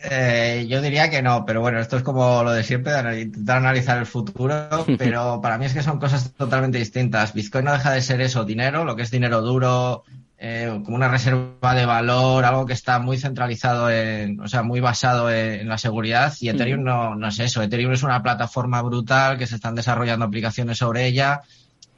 Eh, 0.05 0.67
yo 0.69 0.81
diría 0.81 1.11
que 1.11 1.23
no, 1.23 1.45
pero 1.45 1.61
bueno, 1.61 1.81
esto 1.81 1.97
es 1.97 2.03
como 2.03 2.43
lo 2.45 2.53
de 2.53 2.63
siempre, 2.63 2.93
de 2.93 3.23
intentar 3.23 3.59
analizar 3.59 3.99
el 3.99 4.07
futuro, 4.07 4.69
pero 4.99 5.41
para 5.41 5.59
mí 5.59 5.67
es 5.67 5.75
que 5.75 5.83
son 5.83 5.99
cosas 5.99 6.33
totalmente 6.35 6.79
distintas. 6.79 7.35
Bitcoin 7.35 7.65
no 7.65 7.73
deja 7.73 7.93
de 7.93 8.03
ser 8.03 8.21
eso, 8.21 8.45
dinero, 8.45 8.85
lo 8.85 8.95
que 8.95 9.03
es 9.03 9.11
dinero 9.11 9.41
duro, 9.41 10.05
eh, 10.39 10.81
como 10.85 10.97
una 10.97 11.09
reserva 11.09 11.75
de 11.75 11.85
valor, 11.85 12.45
algo 12.45 12.65
que 12.65 12.73
está 12.73 13.01
muy 13.01 13.19
centralizado, 13.19 13.91
en, 13.91 14.41
o 14.41 14.47
sea, 14.47 14.63
muy 14.63 14.79
basado 14.79 15.31
en, 15.33 15.69
la 15.69 15.79
seguridad. 15.79 16.33
Y 16.41 16.49
Ethereum 16.49 16.85
no, 16.85 17.17
no 17.17 17.29
es 17.29 17.41
eso. 17.41 17.61
Ethereum 17.61 17.93
es 17.93 18.05
una 18.05 18.23
plataforma 18.23 18.81
brutal 18.83 19.37
que 19.37 19.49
se 19.49 19.57
están 19.57 19.75
desarrollando 19.75 20.25
aplicaciones 20.25 20.79
sobre 20.79 21.07
ella 21.07 21.43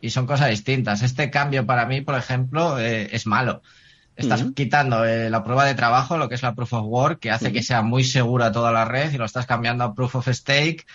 y 0.01 0.11
son 0.11 0.27
cosas 0.27 0.49
distintas. 0.49 1.03
Este 1.03 1.31
cambio 1.31 1.67
para 1.67 1.85
mí, 1.85 2.01
por 2.01 2.15
ejemplo, 2.15 2.79
eh, 2.79 3.09
es 3.13 3.27
malo. 3.27 3.63
Estás 4.21 4.45
quitando 4.55 5.05
eh, 5.05 5.31
la 5.31 5.43
prueba 5.43 5.65
de 5.65 5.75
trabajo, 5.75 6.19
lo 6.19 6.29
que 6.29 6.35
es 6.35 6.43
la 6.43 6.55
proof 6.55 6.73
of 6.75 6.87
work, 6.87 7.21
que 7.21 7.31
hace 7.31 7.53
que 7.53 7.63
sea 7.63 7.83
muy 7.83 8.05
segura 8.05 8.53
toda 8.53 8.73
la 8.73 8.85
red 8.85 9.13
y 9.13 9.19
lo 9.19 9.25
estás 9.25 9.47
cambiando 9.47 9.85
a 9.85 9.95
proof 9.95 10.17
of 10.17 10.29
stake, 10.29 10.87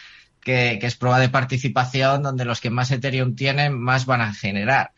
que, 0.42 0.78
que 0.80 0.88
es 0.88 0.96
prueba 0.96 1.20
de 1.20 1.30
participación 1.30 2.24
donde 2.24 2.46
los 2.46 2.62
que 2.62 2.70
más 2.70 2.92
Ethereum 2.92 3.36
tienen 3.36 3.80
más 3.80 4.06
van 4.06 4.22
a 4.22 4.34
generar. 4.34 4.92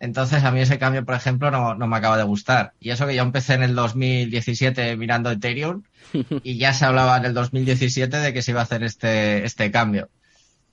Entonces, 0.00 0.42
a 0.44 0.50
mí 0.50 0.60
ese 0.60 0.78
cambio, 0.78 1.04
por 1.04 1.14
ejemplo, 1.14 1.50
no, 1.50 1.74
no 1.74 1.86
me 1.86 1.96
acaba 1.98 2.16
de 2.16 2.24
gustar. 2.24 2.72
Y 2.80 2.90
eso 2.90 3.06
que 3.06 3.14
yo 3.14 3.22
empecé 3.22 3.54
en 3.54 3.62
el 3.62 3.74
2017 3.74 4.96
mirando 4.96 5.30
Ethereum 5.30 5.82
y 6.42 6.56
ya 6.56 6.72
se 6.72 6.86
hablaba 6.86 7.18
en 7.18 7.26
el 7.26 7.34
2017 7.34 8.16
de 8.16 8.32
que 8.32 8.40
se 8.40 8.52
iba 8.52 8.60
a 8.60 8.64
hacer 8.64 8.82
este, 8.82 9.44
este 9.44 9.70
cambio. 9.70 10.08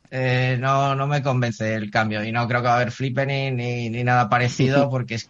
Eh, 0.09 0.57
no, 0.61 0.95
no 0.95 1.05
me 1.07 1.21
convence 1.21 1.75
el 1.75 1.91
cambio 1.91 2.23
y 2.23 2.31
no 2.31 2.47
creo 2.47 2.61
que 2.61 2.67
va 2.67 2.75
a 2.75 2.77
haber 2.77 2.91
flipping 2.91 3.57
ni, 3.57 3.89
ni 3.89 4.03
nada 4.05 4.29
parecido 4.29 4.89
porque 4.89 5.15
es 5.15 5.29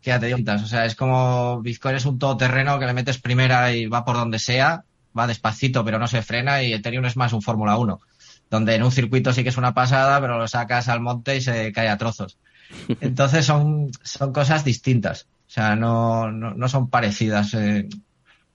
que 0.00 0.18
te 0.18 0.34
o 0.34 0.66
sea, 0.66 0.84
es 0.86 0.94
como 0.94 1.60
Bitcoin 1.60 1.96
es 1.96 2.06
un 2.06 2.18
todoterreno 2.18 2.78
que 2.78 2.86
le 2.86 2.94
metes 2.94 3.18
primera 3.18 3.72
y 3.72 3.86
va 3.86 4.04
por 4.04 4.16
donde 4.16 4.38
sea, 4.38 4.84
va 5.18 5.26
despacito 5.26 5.84
pero 5.84 5.98
no 5.98 6.06
se 6.06 6.22
frena 6.22 6.62
y 6.62 6.72
Ethereum 6.72 7.04
es 7.04 7.16
más 7.16 7.32
un 7.32 7.42
Fórmula 7.42 7.76
1, 7.76 8.00
donde 8.50 8.74
en 8.74 8.82
un 8.82 8.92
circuito 8.92 9.32
sí 9.32 9.42
que 9.42 9.50
es 9.50 9.58
una 9.58 9.74
pasada, 9.74 10.20
pero 10.20 10.38
lo 10.38 10.48
sacas 10.48 10.88
al 10.88 11.00
monte 11.00 11.36
y 11.36 11.40
se 11.40 11.72
cae 11.72 11.88
a 11.88 11.98
trozos. 11.98 12.38
Entonces 13.00 13.44
son, 13.44 13.90
son 14.02 14.32
cosas 14.32 14.64
distintas. 14.64 15.26
O 15.46 15.52
sea, 15.52 15.74
no, 15.74 16.30
no, 16.30 16.68
son 16.68 16.88
parecidas. 16.90 17.54
Eh. 17.54 17.88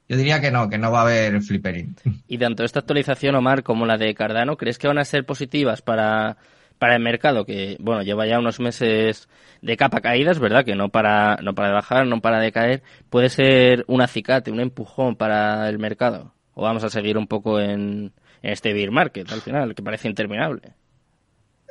yo 0.07 0.15
diría 0.15 0.39
que 0.39 0.49
no, 0.49 0.69
que 0.69 0.77
no 0.77 0.91
va 0.91 0.99
a 0.99 1.01
haber 1.01 1.41
flippering. 1.41 1.93
Y 2.25 2.37
tanto 2.37 2.63
esta 2.63 2.79
actualización, 2.79 3.35
Omar, 3.35 3.63
como 3.63 3.85
la 3.85 3.97
de 3.97 4.15
Cardano, 4.15 4.55
¿crees 4.55 4.77
que 4.77 4.87
van 4.87 4.97
a 4.97 5.03
ser 5.03 5.25
positivas 5.25 5.81
para, 5.81 6.37
para 6.79 6.96
el 6.96 7.01
mercado? 7.01 7.46
Que, 7.46 7.77
bueno, 7.79 8.03
lleva 8.03 8.27
ya 8.27 8.39
unos 8.39 8.60
meses 8.60 9.27
de 9.62 9.77
capa 9.77 10.01
caídas, 10.01 10.39
¿verdad? 10.39 10.65
Que 10.65 10.75
no 10.75 10.89
para, 10.89 11.38
no 11.41 11.55
para 11.55 11.70
de 11.70 11.74
bajar, 11.74 12.08
no 12.08 12.22
para 12.22 12.39
de 12.39 12.51
caer. 12.51 12.84
¿Puede 13.10 13.29
ser 13.29 13.86
un 13.88 14.01
acicate, 14.01 14.51
un 14.51 14.60
empujón 14.60 15.15
para 15.15 15.70
el 15.70 15.79
mercado? 15.79 16.34
¿O 16.53 16.63
vamos 16.63 16.84
a 16.84 16.89
seguir 16.89 17.17
un 17.17 17.27
poco 17.27 17.60
en, 17.60 18.13
en 18.41 18.51
este 18.51 18.74
bear 18.74 18.91
market 18.91 19.32
al 19.32 19.41
final, 19.41 19.75
que 19.75 19.84
parece 19.84 20.08
interminable? 20.08 20.74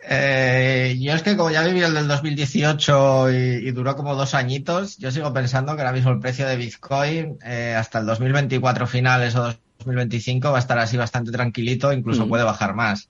Eh, 0.07 0.99
yo 1.01 1.15
es 1.15 1.23
que 1.23 1.37
como 1.37 1.51
ya 1.51 1.63
viví 1.63 1.81
el 1.81 1.95
del 1.95 2.07
2018 2.07 3.33
y, 3.33 3.71
duró 3.71 3.97
como 3.97 4.15
dos 4.15 4.35
añitos, 4.35 4.99
yo 4.99 5.11
sigo 5.11 5.33
pensando 5.33 5.75
que 5.75 5.81
ahora 5.81 5.95
mismo 5.95 6.11
el 6.11 6.21
precio 6.21 6.47
de 6.47 6.57
Bitcoin 6.57 7.39
eh, 7.45 7.75
hasta 7.77 8.01
el 8.01 8.07
2024 8.07 8.87
finales 8.87 9.35
o 9.35 9.55
2025 9.79 10.51
va 10.51 10.59
a 10.59 10.61
estar 10.61 10.79
así 10.79 10.99
bastante 10.99 11.33
tranquilito, 11.33 11.93
incluso 11.93 12.29
puede 12.29 12.45
bajar 12.45 12.75
más. 12.75 13.09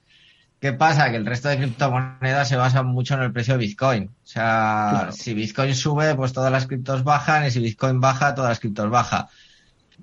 ¿Qué 0.65 0.73
pasa? 0.73 1.11
Que 1.11 1.17
el 1.17 1.27
resto 1.27 1.51
de 1.51 1.59
criptomonedas 1.59 2.49
se 2.49 2.57
basan 2.57 2.87
mucho 2.87 3.13
en 3.13 3.21
el 3.21 3.33
precio 3.35 3.53
de 3.53 3.67
Bitcoin. 3.67 4.05
O 4.05 4.27
sea, 4.27 5.11
si 5.13 5.35
Bitcoin 5.35 5.75
sube, 5.75 6.15
pues 6.15 6.33
todas 6.33 6.51
las 6.51 6.67
criptos 6.67 7.05
bajan 7.05 7.45
y 7.45 7.51
si 7.51 7.61
Bitcoin 7.61 8.01
baja, 8.01 8.35
todas 8.35 8.53
las 8.53 8.61
criptos 8.61 8.89
bajan. 8.89 9.27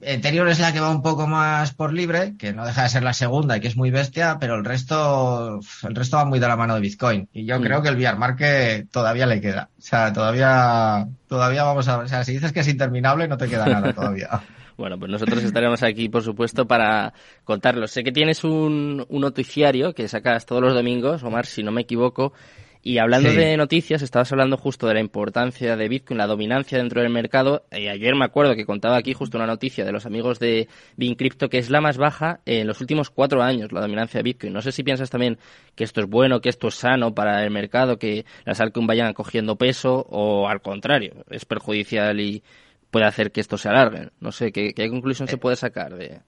Ethereum 0.01 0.47
es 0.49 0.59
la 0.59 0.71
que 0.71 0.79
va 0.79 0.91
un 0.91 1.01
poco 1.01 1.25
más 1.25 1.73
por 1.73 1.91
libre, 1.91 2.35
que 2.37 2.53
no 2.53 2.63
deja 2.63 2.83
de 2.83 2.89
ser 2.89 3.01
la 3.01 3.13
segunda 3.13 3.57
y 3.57 3.59
que 3.59 3.69
es 3.69 3.75
muy 3.75 3.89
bestia, 3.89 4.37
pero 4.39 4.53
el 4.53 4.63
resto, 4.63 5.61
el 5.81 5.95
resto 5.95 6.17
va 6.17 6.25
muy 6.25 6.37
de 6.37 6.47
la 6.47 6.55
mano 6.55 6.75
de 6.75 6.81
Bitcoin. 6.81 7.27
Y 7.33 7.43
yo 7.45 7.59
mm. 7.59 7.63
creo 7.63 7.81
que 7.81 7.89
el 7.89 7.95
VR 7.95 8.19
Market 8.19 8.87
todavía 8.91 9.25
le 9.25 9.41
queda. 9.41 9.69
O 9.79 9.81
sea, 9.81 10.13
todavía, 10.13 11.07
todavía 11.27 11.63
vamos 11.63 11.87
a, 11.87 11.97
o 11.97 12.07
sea, 12.07 12.23
si 12.23 12.33
dices 12.33 12.51
que 12.51 12.59
es 12.59 12.67
interminable, 12.67 13.27
no 13.27 13.35
te 13.35 13.47
queda 13.47 13.65
nada 13.65 13.93
todavía. 13.93 14.29
Bueno, 14.77 14.97
pues 14.97 15.11
nosotros 15.11 15.43
estaremos 15.43 15.83
aquí, 15.83 16.09
por 16.09 16.23
supuesto, 16.23 16.65
para 16.65 17.13
contarlo. 17.43 17.87
Sé 17.87 18.03
que 18.03 18.11
tienes 18.11 18.43
un, 18.43 19.05
un 19.07 19.21
noticiario 19.21 19.93
que 19.93 20.07
sacas 20.07 20.45
todos 20.45 20.61
los 20.61 20.73
domingos, 20.73 21.23
Omar, 21.23 21.45
si 21.45 21.63
no 21.63 21.71
me 21.71 21.81
equivoco, 21.81 22.33
y 22.83 22.97
hablando 22.97 23.31
de 23.31 23.57
noticias, 23.57 24.01
estabas 24.01 24.31
hablando 24.31 24.57
justo 24.57 24.87
de 24.87 24.95
la 24.95 24.99
importancia 24.99 25.75
de 25.75 25.87
Bitcoin, 25.87 26.17
la 26.17 26.25
dominancia 26.25 26.79
dentro 26.79 27.01
del 27.01 27.11
mercado. 27.11 27.63
Y 27.71 27.87
ayer 27.87 28.15
me 28.15 28.25
acuerdo 28.25 28.55
que 28.55 28.65
contaba 28.65 28.97
aquí 28.97 29.13
justo 29.13 29.37
una 29.37 29.45
noticia 29.45 29.85
de 29.85 29.91
los 29.91 30.07
amigos 30.07 30.39
de 30.39 30.67
Crypto 31.15 31.47
que 31.47 31.59
es 31.59 31.69
la 31.69 31.79
más 31.79 31.97
baja 31.97 32.39
en 32.47 32.65
los 32.65 32.81
últimos 32.81 33.11
cuatro 33.11 33.43
años, 33.43 33.71
la 33.71 33.81
dominancia 33.81 34.17
de 34.17 34.23
Bitcoin. 34.23 34.53
No 34.53 34.63
sé 34.63 34.71
si 34.71 34.81
piensas 34.81 35.11
también 35.11 35.37
que 35.75 35.83
esto 35.83 36.01
es 36.01 36.07
bueno, 36.07 36.41
que 36.41 36.49
esto 36.49 36.69
es 36.69 36.75
sano 36.75 37.13
para 37.13 37.43
el 37.43 37.51
mercado, 37.51 37.99
que 37.99 38.25
las 38.45 38.59
altcoins 38.59 38.87
vayan 38.87 39.13
cogiendo 39.13 39.57
peso, 39.57 40.07
o 40.09 40.47
al 40.47 40.61
contrario, 40.61 41.23
es 41.29 41.45
perjudicial 41.45 42.19
y 42.19 42.41
puede 42.91 43.05
hacer 43.05 43.31
que 43.31 43.41
esto 43.41 43.57
se 43.57 43.69
alargue. 43.69 44.09
No 44.19 44.31
sé, 44.31 44.51
¿qué, 44.51 44.73
qué 44.73 44.89
conclusión 44.89 45.27
se 45.27 45.37
puede 45.37 45.55
sacar 45.55 45.95
de, 45.95 46.21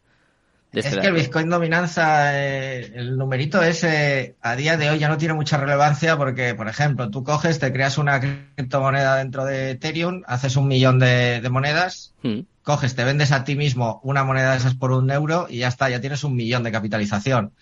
es 0.74 0.88
que 0.98 1.08
el 1.08 1.14
Bitcoin 1.14 1.50
dominanza, 1.50 2.36
eh, 2.36 2.92
el 2.96 3.16
numerito 3.16 3.62
ese 3.62 4.36
a 4.42 4.56
día 4.56 4.76
de 4.76 4.90
hoy 4.90 4.98
ya 4.98 5.08
no 5.08 5.20
tiene 5.20 5.36
mucha 5.36 5.58
relevancia 5.58 6.18
porque, 6.18 6.56
por 6.56 6.68
ejemplo, 6.68 7.12
tú 7.12 7.24
coges, 7.24 7.60
te 7.60 7.72
creas 7.72 8.00
una 8.00 8.20
criptomoneda 8.20 9.18
dentro 9.18 9.46
de 9.46 9.72
Ethereum, 9.72 10.24
haces 10.26 10.56
un 10.56 10.68
millón 10.68 10.98
de, 10.98 11.48
monedas, 11.52 12.16
hmm. 12.24 12.40
coges, 12.64 12.96
te 12.96 13.04
vendes 13.04 13.32
a 13.32 13.44
ti 13.44 13.56
mismo 13.56 14.02
una 14.04 14.24
moneda 14.24 14.52
de 14.52 14.58
esas 14.58 14.74
por 14.74 14.92
un 14.92 15.12
euro 15.12 15.46
y 15.48 15.60
ya 15.60 15.68
está, 15.68 15.90
ya 15.90 16.02
tienes 16.02 16.24
un 16.24 16.36
millón 16.36 16.64
de 16.64 16.72
capitalización. 16.72 17.54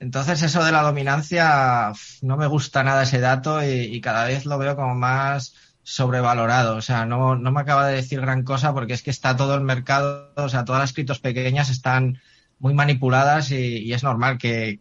Entonces 0.00 0.42
eso 0.42 0.64
de 0.64 0.72
la 0.72 0.82
dominancia 0.82 1.92
no 2.22 2.36
me 2.38 2.46
gusta 2.46 2.82
nada 2.82 3.02
ese 3.02 3.20
dato 3.20 3.62
y, 3.62 3.66
y 3.66 4.00
cada 4.00 4.24
vez 4.24 4.46
lo 4.46 4.56
veo 4.56 4.74
como 4.74 4.94
más 4.94 5.53
sobrevalorado. 5.84 6.76
O 6.76 6.82
sea, 6.82 7.06
no, 7.06 7.36
no 7.36 7.52
me 7.52 7.60
acaba 7.60 7.86
de 7.86 7.94
decir 7.94 8.20
gran 8.20 8.42
cosa 8.42 8.72
porque 8.74 8.94
es 8.94 9.02
que 9.02 9.10
está 9.10 9.36
todo 9.36 9.54
el 9.54 9.60
mercado, 9.60 10.32
o 10.34 10.48
sea, 10.48 10.64
todas 10.64 10.80
las 10.80 10.92
criptos 10.92 11.20
pequeñas 11.20 11.70
están 11.70 12.18
muy 12.58 12.74
manipuladas 12.74 13.50
y, 13.52 13.92
es 13.92 14.02
normal 14.02 14.38
que, 14.38 14.80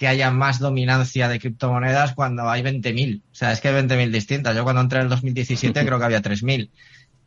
haya 0.00 0.30
más 0.30 0.58
dominancia 0.58 1.28
de 1.28 1.38
criptomonedas 1.38 2.14
cuando 2.14 2.48
hay 2.48 2.62
20.000. 2.62 3.20
O 3.20 3.34
sea, 3.34 3.52
es 3.52 3.60
que 3.60 3.68
hay 3.68 3.74
20.000 3.74 4.10
distintas. 4.10 4.56
Yo 4.56 4.64
cuando 4.64 4.80
entré 4.80 5.00
en 5.00 5.04
el 5.04 5.10
2017 5.10 5.84
creo 5.84 5.98
que 5.98 6.04
había 6.06 6.22
3.000. 6.22 6.70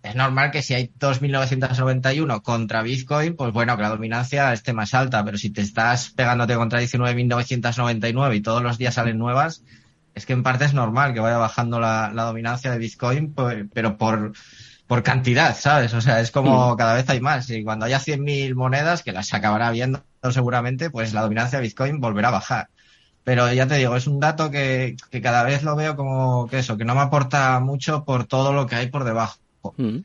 Es 0.02 0.16
normal 0.16 0.50
que 0.50 0.64
si 0.64 0.74
hay 0.74 0.92
2.991 1.00 2.42
contra 2.42 2.82
Bitcoin, 2.82 3.36
pues 3.36 3.54
bueno, 3.54 3.78
que 3.78 3.84
la 3.84 3.90
dominancia 3.90 4.52
esté 4.52 4.74
más 4.74 4.96
alta, 4.96 5.24
pero 5.24 5.38
si 5.38 5.52
te 5.52 5.62
estás 5.62 6.10
pegándote 6.10 6.56
contra 6.56 6.82
19.999 6.82 8.36
y 8.36 8.42
todos 8.42 8.64
los 8.64 8.80
días 8.80 8.96
salen 8.96 9.20
nuevas, 9.20 9.64
es 10.16 10.26
que 10.26 10.34
en 10.34 10.44
parte 10.44 10.66
es 10.66 10.74
normal 10.74 11.14
que 11.14 11.20
vaya 11.20 11.38
bajando 11.38 11.80
la, 11.80 12.12
la 12.14 12.24
dominancia 12.24 12.72
de 12.72 12.78
Bitcoin, 12.78 13.34
pero 13.74 13.98
por, 13.98 14.34
por 14.88 15.04
cantidad, 15.04 15.56
¿sabes? 15.56 15.94
O 15.94 16.02
sea, 16.02 16.20
es 16.20 16.32
como 16.32 16.74
mm. 16.74 16.78
cada 16.78 16.94
vez 16.94 17.10
hay 17.10 17.20
más. 17.20 17.50
Y 17.50 17.64
cuando 17.64 17.86
haya 17.86 18.00
100.000 18.00 18.54
monedas, 18.56 19.04
que 19.04 19.12
las 19.12 19.34
acabará 19.34 19.72
viendo 19.72 20.04
seguramente, 20.32 20.90
pues 20.90 21.14
la 21.14 21.22
dominancia 21.22 21.60
de 21.60 21.64
Bitcoin 21.64 22.00
volverá 22.00 22.30
a 22.30 22.32
bajar. 22.32 22.68
Pero 23.24 23.52
ya 23.54 23.68
te 23.68 23.76
digo, 23.76 23.96
es 23.96 24.06
un 24.06 24.20
dato 24.20 24.52
que, 24.52 24.98
que 25.10 25.22
cada 25.22 25.44
vez 25.44 25.64
lo 25.64 25.76
veo 25.76 25.96
como 25.96 26.48
que 26.48 26.60
eso, 26.60 26.78
que 26.78 26.86
no 26.86 26.94
me 26.94 27.02
aporta 27.02 27.60
mucho 27.60 28.04
por 28.04 28.26
todo 28.26 28.52
lo 28.54 28.68
que 28.68 28.76
hay 28.76 28.88
por 28.88 29.06
debajo. 29.06 29.40
Mm. 29.78 30.00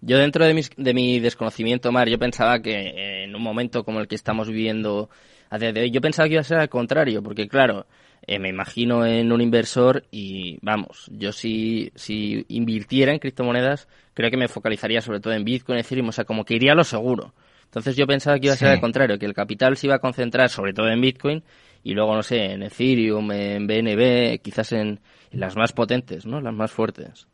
Yo 0.00 0.18
dentro 0.18 0.46
de, 0.46 0.66
de 0.76 0.94
mi 0.94 1.20
desconocimiento, 1.20 1.92
Mar, 1.92 2.08
yo 2.08 2.18
pensaba 2.18 2.60
que 2.60 3.24
en 3.24 3.34
un 3.36 3.42
momento 3.42 3.84
como 3.84 4.00
el 4.00 4.08
que 4.08 4.14
estamos 4.14 4.48
viviendo 4.48 5.10
a 5.50 5.58
día 5.58 5.72
de 5.72 5.82
hoy, 5.82 5.90
yo 5.90 6.00
pensaba 6.00 6.26
que 6.26 6.34
iba 6.34 6.40
a 6.40 6.44
ser 6.44 6.58
al 6.58 6.70
contrario, 6.70 7.22
porque 7.22 7.46
claro, 7.48 7.86
eh, 8.26 8.38
me 8.38 8.48
imagino 8.48 9.06
en 9.06 9.32
un 9.32 9.40
inversor 9.40 10.04
y 10.10 10.58
vamos, 10.62 11.10
yo 11.10 11.32
si, 11.32 11.92
si 11.94 12.44
invirtiera 12.48 13.12
en 13.12 13.18
criptomonedas, 13.18 13.88
creo 14.14 14.30
que 14.30 14.36
me 14.36 14.48
focalizaría 14.48 15.00
sobre 15.00 15.20
todo 15.20 15.32
en 15.32 15.44
Bitcoin, 15.44 15.78
Ethereum, 15.78 16.08
o 16.08 16.12
sea, 16.12 16.24
como 16.24 16.44
que 16.44 16.54
iría 16.54 16.72
a 16.72 16.76
lo 16.76 16.84
seguro. 16.84 17.34
Entonces 17.64 17.96
yo 17.96 18.06
pensaba 18.06 18.38
que 18.38 18.46
iba 18.46 18.54
a 18.54 18.58
ser 18.58 18.68
al 18.68 18.80
contrario, 18.80 19.18
que 19.18 19.26
el 19.26 19.34
capital 19.34 19.76
se 19.76 19.86
iba 19.86 19.94
a 19.94 20.00
concentrar 20.00 20.50
sobre 20.50 20.72
todo 20.72 20.88
en 20.88 21.00
Bitcoin 21.00 21.42
y 21.82 21.94
luego, 21.94 22.14
no 22.14 22.22
sé, 22.22 22.52
en 22.52 22.62
Ethereum, 22.62 23.30
en 23.32 23.66
BNB, 23.66 24.40
quizás 24.42 24.72
en, 24.72 25.00
las 25.30 25.56
más 25.56 25.72
potentes, 25.72 26.26
¿no? 26.26 26.40
Las 26.40 26.52
más 26.52 26.72
fuertes. 26.72 27.28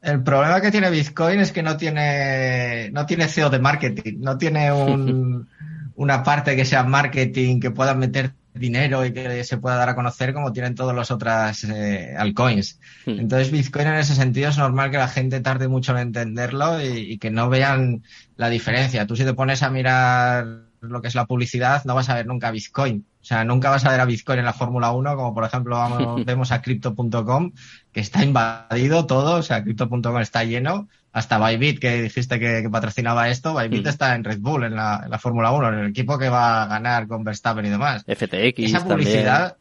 El 0.00 0.22
problema 0.22 0.60
que 0.62 0.70
tiene 0.70 0.90
Bitcoin 0.90 1.40
es 1.40 1.52
que 1.52 1.62
no 1.62 1.76
tiene, 1.76 2.90
no 2.90 3.04
tiene 3.04 3.28
CEO 3.28 3.50
de 3.50 3.58
marketing, 3.58 4.14
no 4.20 4.38
tiene 4.38 4.72
un, 4.72 5.46
una 5.96 6.22
parte 6.22 6.56
que 6.56 6.64
sea 6.64 6.82
marketing 6.82 7.60
que 7.60 7.70
pueda 7.70 7.94
meter 7.94 8.32
dinero 8.60 9.04
y 9.04 9.12
que 9.12 9.42
se 9.42 9.58
pueda 9.58 9.76
dar 9.76 9.88
a 9.88 9.94
conocer 9.96 10.32
como 10.32 10.52
tienen 10.52 10.76
todas 10.76 10.94
las 10.94 11.10
otras 11.10 11.64
eh, 11.64 12.14
altcoins. 12.16 12.78
Hmm. 13.06 13.18
Entonces 13.18 13.50
Bitcoin 13.50 13.88
en 13.88 13.94
ese 13.94 14.14
sentido 14.14 14.50
es 14.50 14.58
normal 14.58 14.90
que 14.92 14.98
la 14.98 15.08
gente 15.08 15.40
tarde 15.40 15.66
mucho 15.66 15.92
en 15.92 15.98
entenderlo 15.98 16.80
y, 16.80 17.18
que 17.18 17.30
no 17.30 17.48
vean 17.48 18.04
la 18.36 18.48
diferencia. 18.48 19.06
Tú 19.06 19.16
si 19.16 19.24
te 19.24 19.34
pones 19.34 19.62
a 19.62 19.70
mirar 19.70 20.69
lo 20.80 21.02
que 21.02 21.08
es 21.08 21.14
la 21.14 21.26
publicidad 21.26 21.84
no 21.84 21.94
vas 21.94 22.08
a 22.08 22.14
ver 22.14 22.26
nunca 22.26 22.50
Bitcoin. 22.50 23.06
O 23.20 23.24
sea, 23.24 23.44
nunca 23.44 23.70
vas 23.70 23.84
a 23.84 23.90
ver 23.90 24.00
a 24.00 24.04
Bitcoin 24.04 24.38
en 24.38 24.44
la 24.44 24.52
Fórmula 24.52 24.92
1 24.92 25.16
como 25.16 25.34
por 25.34 25.44
ejemplo 25.44 25.76
vamos, 25.76 26.24
vemos 26.26 26.52
a 26.52 26.62
Crypto.com 26.62 27.52
que 27.92 28.00
está 28.00 28.24
invadido 28.24 29.06
todo, 29.06 29.36
o 29.36 29.42
sea, 29.42 29.62
Crypto.com 29.62 30.18
está 30.18 30.44
lleno 30.44 30.88
hasta 31.12 31.38
Bybit, 31.38 31.80
que 31.80 32.02
dijiste 32.02 32.38
que, 32.38 32.68
patrocinaba 32.70 33.28
esto, 33.28 33.54
Bybit 33.54 33.84
mm. 33.84 33.88
está 33.88 34.14
en 34.14 34.24
Red 34.24 34.38
Bull, 34.40 34.64
en 34.64 34.76
la, 34.76 35.18
Fórmula 35.20 35.50
1, 35.50 35.68
en 35.68 35.74
el 35.80 35.86
equipo 35.88 36.18
que 36.18 36.28
va 36.28 36.62
a 36.62 36.66
ganar 36.66 37.08
con 37.08 37.24
Verstappen 37.24 37.66
y 37.66 37.70
demás. 37.70 38.04
FTX. 38.06 38.58
Esa 38.58 38.84
publicidad, 38.84 39.56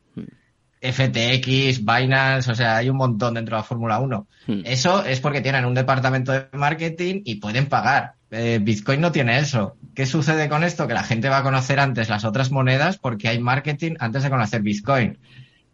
FTX, 0.81 1.83
Binance, 1.83 2.51
o 2.51 2.55
sea, 2.55 2.77
hay 2.77 2.89
un 2.89 2.97
montón 2.97 3.33
dentro 3.33 3.55
de 3.55 3.61
la 3.61 3.63
Fórmula 3.63 3.99
1. 3.99 4.27
Mm. 4.47 4.61
Eso 4.63 5.03
es 5.03 5.19
porque 5.19 5.41
tienen 5.41 5.65
un 5.65 5.73
departamento 5.73 6.31
de 6.31 6.47
marketing 6.53 7.21
y 7.25 7.35
pueden 7.35 7.67
pagar. 7.67 8.13
Eh, 8.31 8.59
Bitcoin 8.61 9.01
no 9.01 9.11
tiene 9.11 9.39
eso. 9.39 9.75
¿Qué 9.95 10.05
sucede 10.05 10.49
con 10.49 10.63
esto? 10.63 10.87
Que 10.87 10.93
la 10.93 11.03
gente 11.03 11.29
va 11.29 11.39
a 11.39 11.43
conocer 11.43 11.79
antes 11.79 12.09
las 12.09 12.25
otras 12.25 12.51
monedas 12.51 12.97
porque 12.97 13.27
hay 13.27 13.39
marketing 13.39 13.95
antes 13.99 14.23
de 14.23 14.29
conocer 14.29 14.61
Bitcoin 14.61 15.17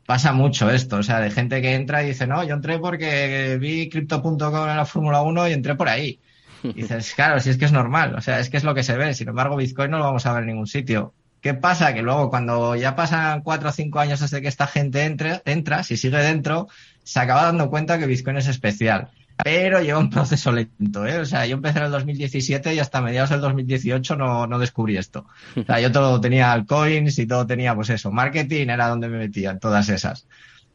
pasa 0.06 0.34
mucho 0.34 0.70
esto, 0.70 0.98
o 0.98 1.04
sea, 1.04 1.20
de 1.20 1.32
gente 1.32 1.62
que 1.62 1.74
entra 1.74 2.04
y 2.04 2.08
dice, 2.08 2.28
no, 2.28 2.44
yo 2.44 2.54
entré 2.54 2.78
porque 2.80 3.58
vi 3.60 3.90
Crypto.com 3.90 4.70
en 4.70 4.78
la 4.78 4.86
Fórmula 4.86 5.22
1 5.22 5.50
y 5.50 5.54
entré 5.54 5.76
por 5.76 5.90
ahí. 5.90 6.20
Y 6.64 6.82
dices, 6.82 7.14
claro, 7.14 7.40
si 7.40 7.52
es 7.52 7.58
que 7.58 7.66
es 7.66 7.72
normal, 7.72 8.16
o 8.16 8.22
sea, 8.22 8.40
es 8.40 8.50
que 8.50 8.58
es 8.58 8.64
lo 8.64 8.74
que 8.74 8.82
se 8.82 8.98
ve, 8.98 9.14
sin 9.14 9.28
embargo, 9.28 9.56
Bitcoin 9.56 9.92
no 9.92 10.00
lo 10.00 10.06
vamos 10.06 10.26
a 10.26 10.34
ver 10.34 10.44
en 10.44 10.48
ningún 10.48 10.66
sitio. 10.66 11.14
¿Qué 11.40 11.54
pasa? 11.54 11.94
Que 11.94 12.02
luego 12.02 12.32
cuando 12.32 12.76
ya 12.76 12.96
pasan 12.96 13.42
cuatro 13.42 13.70
o 13.70 13.72
cinco 13.72 14.00
años 14.00 14.20
desde 14.20 14.42
que 14.42 14.48
esta 14.48 14.66
gente 14.66 15.04
entre, 15.04 15.42
entra, 15.46 15.84
si 15.84 15.96
sigue 15.96 16.18
dentro, 16.18 16.68
se 17.04 17.20
acaba 17.20 17.44
dando 17.44 17.70
cuenta 17.70 18.00
que 18.00 18.08
Bitcoin 18.08 18.38
es 18.38 18.48
especial 18.48 19.10
pero 19.44 19.82
lleva 19.82 20.00
un 20.00 20.10
proceso 20.10 20.52
lento, 20.52 21.06
¿eh? 21.06 21.20
O 21.20 21.26
sea, 21.26 21.46
yo 21.46 21.56
empecé 21.56 21.80
en 21.80 21.86
el 21.86 21.92
2017 21.92 22.74
y 22.74 22.80
hasta 22.80 23.02
mediados 23.02 23.30
del 23.30 23.42
2018 23.42 24.16
no, 24.16 24.48
no 24.48 24.60
descubrí 24.60 24.98
esto. 24.98 25.26
O 25.58 25.64
sea, 25.64 25.80
yo 25.80 25.92
todo 25.92 26.22
tenía 26.22 26.52
altcoins 26.52 27.20
y 27.20 27.28
todo 27.28 27.46
tenía, 27.46 27.76
pues 27.76 27.90
eso, 27.90 28.12
marketing 28.12 28.68
era 28.70 28.88
donde 28.88 29.10
me 29.10 29.18
metía, 29.18 29.58
todas 29.60 29.90
esas. 29.90 30.28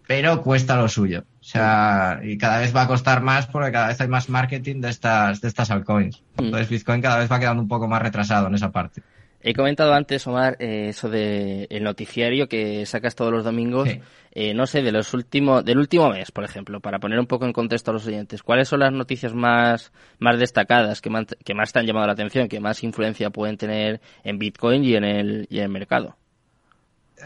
Pero 0.07 0.43
cuesta 0.43 0.76
lo 0.76 0.88
suyo. 0.88 1.25
O 1.40 1.45
sea, 1.45 2.21
y 2.23 2.37
cada 2.37 2.59
vez 2.59 2.75
va 2.75 2.83
a 2.83 2.88
costar 2.88 3.23
más 3.23 3.47
porque 3.47 3.73
cada 3.73 3.88
vez 3.88 4.00
hay 4.00 4.09
más 4.09 4.29
marketing 4.29 4.81
de 4.81 4.90
estas, 4.90 5.40
de 5.40 5.49
estas 5.49 5.71
altcoins. 5.71 6.23
Mm. 6.37 6.45
Entonces 6.45 6.69
Bitcoin 6.69 7.00
cada 7.00 7.19
vez 7.19 7.31
va 7.31 7.38
quedando 7.38 7.62
un 7.62 7.69
poco 7.69 7.88
más 7.88 8.02
retrasado 8.02 8.49
en 8.49 8.55
esa 8.55 8.71
parte. 8.73 9.02
He 9.43 9.55
comentado 9.55 9.95
antes, 9.95 10.27
Omar, 10.27 10.57
eh, 10.61 10.89
eso 10.89 11.09
de 11.09 11.67
el 11.71 11.83
noticiario 11.83 12.47
que 12.47 12.85
sacas 12.85 13.15
todos 13.15 13.33
los 13.33 13.45
domingos. 13.45 13.89
Eh, 14.33 14.55
no 14.55 14.67
sé, 14.67 14.83
de 14.83 14.93
los 14.93 15.13
últimos, 15.13 15.65
del 15.65 15.79
último 15.79 16.09
mes, 16.11 16.31
por 16.31 16.45
ejemplo, 16.45 16.79
para 16.79 17.01
poner 17.01 17.19
un 17.19 17.27
poco 17.27 17.47
en 17.47 17.53
contexto 17.53 17.91
a 17.91 17.95
los 17.95 18.07
oyentes. 18.07 18.45
¿Cuáles 18.45 18.69
son 18.69 18.81
las 18.81 18.93
noticias 18.93 19.35
más, 19.35 19.93
más 20.19 20.39
destacadas 20.39 21.01
que, 21.01 21.11
más, 21.11 21.27
que 21.45 21.55
más 21.55 21.73
te 21.73 21.81
han 21.81 21.87
llamado 21.87 22.07
la 22.07 22.13
atención, 22.13 22.49
que 22.49 22.61
más 22.61 22.85
influencia 22.85 23.31
pueden 23.31 23.57
tener 23.57 24.01
en 24.23 24.39
Bitcoin 24.39 24.85
y 24.85 24.95
en 24.95 25.05
el, 25.05 25.47
y 25.51 25.59
en 25.59 25.65
el 25.65 25.71
mercado? 25.71 26.17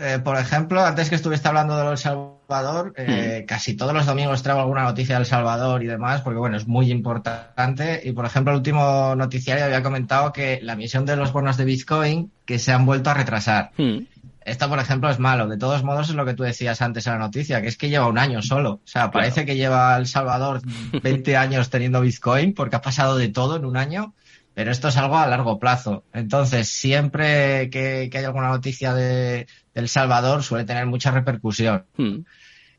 Eh, 0.01 0.19
por 0.23 0.37
ejemplo, 0.37 0.85
antes 0.85 1.09
que 1.09 1.15
estuviste 1.15 1.49
hablando 1.49 1.77
de 1.77 1.91
El 1.91 1.99
Salvador, 1.99 2.93
eh, 2.97 3.41
hmm. 3.43 3.47
casi 3.47 3.75
todos 3.77 3.93
los 3.93 4.07
domingos 4.07 4.43
traigo 4.43 4.61
alguna 4.61 4.83
noticia 4.83 5.17
de 5.17 5.21
El 5.21 5.27
Salvador 5.27 5.83
y 5.83 5.87
demás, 5.87 6.23
porque 6.23 6.39
bueno, 6.39 6.57
es 6.57 6.67
muy 6.67 6.91
importante. 6.91 8.01
Y 8.05 8.13
por 8.13 8.27
ejemplo, 8.27 8.53
el 8.53 8.59
último 8.59 9.15
noticiario 9.17 9.65
había 9.65 9.83
comentado 9.83 10.33
que 10.33 10.61
la 10.63 10.75
emisión 10.75 11.07
de 11.07 11.17
los 11.17 11.33
bonos 11.33 11.57
de 11.57 11.65
Bitcoin 11.65 12.33
que 12.45 12.59
se 12.59 12.73
han 12.73 12.87
vuelto 12.87 13.11
a 13.11 13.15
retrasar. 13.15 13.71
Hmm. 13.77 14.07
Esto, 14.45 14.69
por 14.69 14.79
ejemplo, 14.79 15.09
es 15.09 15.19
malo. 15.19 15.49
De 15.49 15.57
todos 15.57 15.83
modos, 15.85 16.11
es 16.11 16.15
lo 16.15 16.27
que 16.27 16.35
tú 16.35 16.43
decías 16.43 16.83
antes 16.83 17.07
en 17.07 17.15
la 17.15 17.19
noticia, 17.19 17.63
que 17.63 17.69
es 17.69 17.79
que 17.79 17.89
lleva 17.89 18.09
un 18.09 18.19
año 18.19 18.43
solo. 18.43 18.73
O 18.73 18.81
sea, 18.87 19.11
parece 19.11 19.47
que 19.47 19.57
lleva 19.57 19.97
El 19.97 20.07
Salvador 20.07 20.61
20 21.03 21.37
años 21.37 21.71
teniendo 21.71 22.03
Bitcoin 22.03 22.53
porque 22.53 22.77
ha 22.77 22.83
pasado 22.83 23.17
de 23.17 23.29
todo 23.29 23.57
en 23.57 23.65
un 23.65 23.77
año 23.77 24.15
pero 24.55 24.71
esto 24.71 24.89
es 24.89 24.97
algo 24.97 25.19
a 25.19 25.27
largo 25.27 25.59
plazo. 25.59 26.05
Entonces, 26.13 26.69
siempre 26.69 27.69
que, 27.71 28.09
hay 28.13 28.25
alguna 28.25 28.49
noticia 28.49 28.95
de, 28.95 29.47
El 29.75 29.89
Salvador 29.89 30.43
suele 30.43 30.65
tener 30.65 30.87
mucha 30.87 31.11
repercusión. 31.11 31.85
Hmm. 31.97 32.21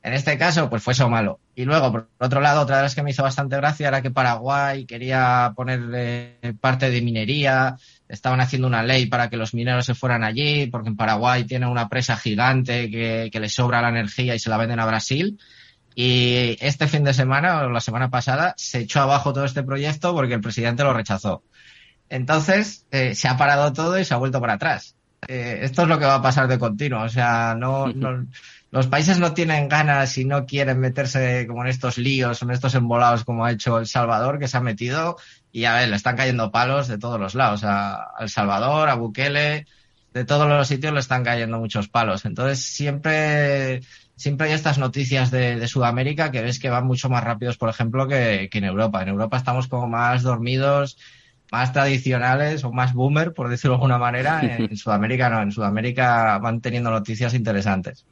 En 0.02 0.14
este 0.14 0.38
caso, 0.38 0.70
pues 0.70 0.84
fue 0.84 0.94
eso 0.94 1.10
malo. 1.10 1.40
Y 1.56 1.66
luego, 1.66 1.92
por 1.92 2.10
otro 2.20 2.40
lado, 2.40 2.62
otra 2.62 2.78
de 2.78 2.84
las 2.84 2.94
que 2.94 3.02
me 3.02 3.10
hizo 3.10 3.24
bastante 3.24 3.58
gracia 3.58 3.88
era 3.88 4.04
que 4.04 4.12
Paraguay 4.12 4.86
quería 4.86 5.52
poner 5.56 5.82
eh, 5.96 6.54
parte 6.62 6.92
de 6.92 7.02
minería, 7.02 7.76
estaban 8.08 8.40
haciendo 8.40 8.68
una 8.68 8.84
ley 8.84 9.08
para 9.08 9.32
que 9.32 9.38
los 9.38 9.56
mineros 9.56 9.86
se 9.86 9.96
fueran 9.96 10.24
allí, 10.24 10.68
porque 10.68 10.90
en 10.90 10.96
Paraguay 10.96 11.44
tiene 11.46 11.66
una 11.66 11.90
presa 11.90 12.16
gigante 12.18 12.92
que, 12.92 13.30
que 13.32 13.40
le 13.40 13.50
sobra 13.50 13.82
la 13.82 13.90
energía 13.90 14.36
y 14.36 14.40
se 14.40 14.52
la 14.52 14.58
venden 14.58 14.80
a 14.80 14.86
Brasil. 14.86 15.40
Y 15.96 16.58
este 16.60 16.88
fin 16.88 17.04
de 17.06 17.14
semana, 17.14 17.62
o 17.62 17.70
la 17.70 17.80
semana 17.80 18.10
pasada, 18.10 18.54
se 18.58 18.80
echó 18.80 19.02
abajo 19.02 19.34
todo 19.34 19.46
este 19.46 19.64
proyecto 19.64 20.14
porque 20.14 20.34
el 20.34 20.42
presidente 20.42 20.84
lo 20.84 20.94
rechazó. 20.94 21.44
Entonces, 22.10 22.86
eh, 22.92 23.16
se 23.16 23.28
ha 23.28 23.38
parado 23.38 23.72
todo 23.74 23.98
y 23.98 24.06
se 24.06 24.14
ha 24.14 24.18
vuelto 24.18 24.42
para 24.42 24.54
atrás. 24.54 24.96
Eh, 25.28 25.60
esto 25.62 25.84
es 25.84 25.88
lo 25.88 25.98
que 25.98 26.06
va 26.06 26.16
a 26.16 26.22
pasar 26.22 26.48
de 26.48 26.60
continuo. 26.60 27.02
O 27.04 27.10
sea, 27.10 27.56
no, 27.58 27.88
no, 27.96 28.28
los 28.72 28.88
países 28.88 29.20
no 29.20 29.34
tienen 29.34 29.70
ganas 29.70 30.18
y 30.18 30.26
no 30.26 30.46
quieren 30.46 30.80
meterse 30.80 31.48
como 31.48 31.64
en 31.64 31.70
estos 31.70 31.98
líos, 31.98 32.42
en 32.42 32.52
estos 32.52 32.76
embolados 32.76 33.24
como 33.24 33.46
ha 33.46 33.52
hecho 33.52 33.80
El 33.80 33.88
Salvador, 33.88 34.38
que 34.38 34.50
se 34.50 34.58
ha 34.58 34.62
metido 34.62 35.18
y 35.52 35.64
a 35.64 35.76
ver, 35.76 35.88
le 35.88 35.96
están 35.96 36.18
cayendo 36.18 36.52
palos 36.52 36.90
de 36.90 36.98
todos 36.98 37.18
los 37.18 37.36
lados. 37.36 37.64
A 37.64 38.12
El 38.20 38.30
Salvador, 38.30 38.90
a 38.90 38.96
Bukele, 38.96 39.66
de 40.14 40.26
todos 40.26 40.48
los 40.48 40.68
sitios 40.68 40.94
le 40.94 41.00
están 41.00 41.24
cayendo 41.24 41.60
muchos 41.60 41.88
palos. 41.88 42.26
Entonces 42.26 42.60
siempre, 42.66 43.82
siempre 44.16 44.48
hay 44.48 44.54
estas 44.54 44.78
noticias 44.78 45.32
de, 45.32 45.58
de 45.58 45.68
Sudamérica 45.68 46.32
que 46.32 46.42
ves 46.42 46.60
que 46.60 46.70
van 46.70 46.86
mucho 46.86 47.10
más 47.10 47.24
rápidos, 47.24 47.58
por 47.58 47.70
ejemplo, 47.70 48.08
que, 48.08 48.50
que 48.52 48.58
en 48.58 48.66
Europa. 48.66 49.02
En 49.02 49.10
Europa 49.10 49.38
estamos 49.38 49.68
como 49.68 49.88
más 49.88 50.24
dormidos 50.24 50.98
más 51.52 51.72
tradicionales 51.72 52.64
o 52.64 52.72
más 52.72 52.94
boomer, 52.94 53.34
por 53.34 53.50
decirlo 53.50 53.74
de 53.74 53.76
alguna 53.76 53.98
manera. 53.98 54.42
En, 54.58 54.76
Sudamérica 54.78 55.30
no, 55.30 55.42
en 55.42 55.52
Sudamérica 55.52 56.38
van 56.40 56.62
teniendo 56.62 56.90
noticias 56.92 57.34
interesantes. 57.34 58.06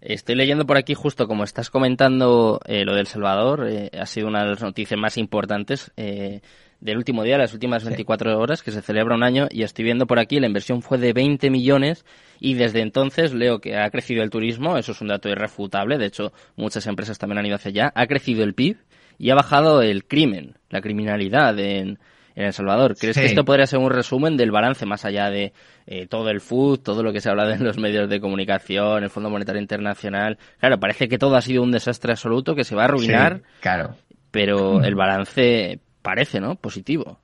Estoy 0.00 0.34
leyendo 0.34 0.66
por 0.66 0.76
aquí 0.76 0.94
justo 0.94 1.28
como 1.28 1.44
estás 1.44 1.68
comentando 1.68 2.60
eh, 2.64 2.84
lo 2.84 2.94
del 2.94 3.06
Salvador, 3.06 3.68
eh, 3.68 3.90
ha 3.98 4.06
sido 4.06 4.28
una 4.28 4.42
de 4.42 4.50
las 4.50 4.62
noticias 4.62 4.98
más 4.98 5.18
importantes 5.18 5.92
eh, 5.96 6.40
del 6.80 6.96
último 6.96 7.22
día, 7.24 7.36
las 7.38 7.52
últimas 7.52 7.84
24 7.84 8.38
horas, 8.38 8.62
que 8.62 8.70
se 8.72 8.80
celebra 8.82 9.14
un 9.14 9.22
año, 9.22 9.48
y 9.50 9.62
estoy 9.62 9.84
viendo 9.84 10.06
por 10.06 10.18
aquí, 10.18 10.40
la 10.40 10.46
inversión 10.46 10.80
fue 10.82 10.96
de 10.98 11.12
20 11.12 11.50
millones 11.50 12.04
y 12.38 12.54
desde 12.54 12.80
entonces 12.80 13.34
leo 13.34 13.60
que 13.60 13.76
ha 13.76 13.90
crecido 13.90 14.22
el 14.22 14.30
turismo, 14.30 14.76
eso 14.78 14.92
es 14.92 15.00
un 15.00 15.08
dato 15.08 15.28
irrefutable, 15.28 15.98
de 15.98 16.06
hecho 16.06 16.32
muchas 16.56 16.86
empresas 16.86 17.18
también 17.18 17.38
han 17.38 17.46
ido 17.46 17.56
hacia 17.56 17.68
allá, 17.68 17.92
ha 17.94 18.06
crecido 18.06 18.42
el 18.44 18.54
PIB 18.54 18.78
y 19.18 19.28
ha 19.30 19.34
bajado 19.34 19.82
el 19.82 20.04
crimen, 20.06 20.54
la 20.70 20.80
criminalidad 20.80 21.58
en, 21.58 21.98
en 22.34 22.44
El 22.46 22.52
Salvador. 22.54 22.94
¿Crees 22.98 23.14
Sí. 23.16 23.20
que 23.20 23.26
esto 23.26 23.44
podría 23.44 23.66
ser 23.66 23.78
un 23.80 23.90
resumen 23.90 24.38
del 24.38 24.50
balance 24.50 24.86
más 24.86 25.04
allá 25.04 25.28
de 25.28 25.52
eh, 25.86 26.06
todo 26.06 26.30
el 26.30 26.40
food, 26.40 26.78
todo 26.80 27.02
lo 27.02 27.12
que 27.12 27.20
se 27.20 27.28
ha 27.28 27.32
hablado 27.32 27.50
en 27.50 27.62
los 27.62 27.76
medios 27.76 28.08
de 28.08 28.20
comunicación, 28.20 29.02
el 29.04 29.10
Fondo 29.10 29.28
Monetario 29.28 29.60
Internacional? 29.60 30.38
Claro, 30.58 30.80
parece 30.80 31.08
que 31.08 31.18
todo 31.18 31.36
ha 31.36 31.42
sido 31.42 31.62
un 31.62 31.72
desastre 31.72 32.12
absoluto, 32.12 32.54
que 32.54 32.64
se 32.64 32.74
va 32.74 32.82
a 32.82 32.84
arruinar, 32.86 33.38
Sí, 33.38 33.42
claro. 33.60 33.96
pero 34.30 34.82
el 34.82 34.94
balance 34.94 35.80
parece, 36.02 36.40
¿no? 36.40 36.56
Positivo. 36.56 37.18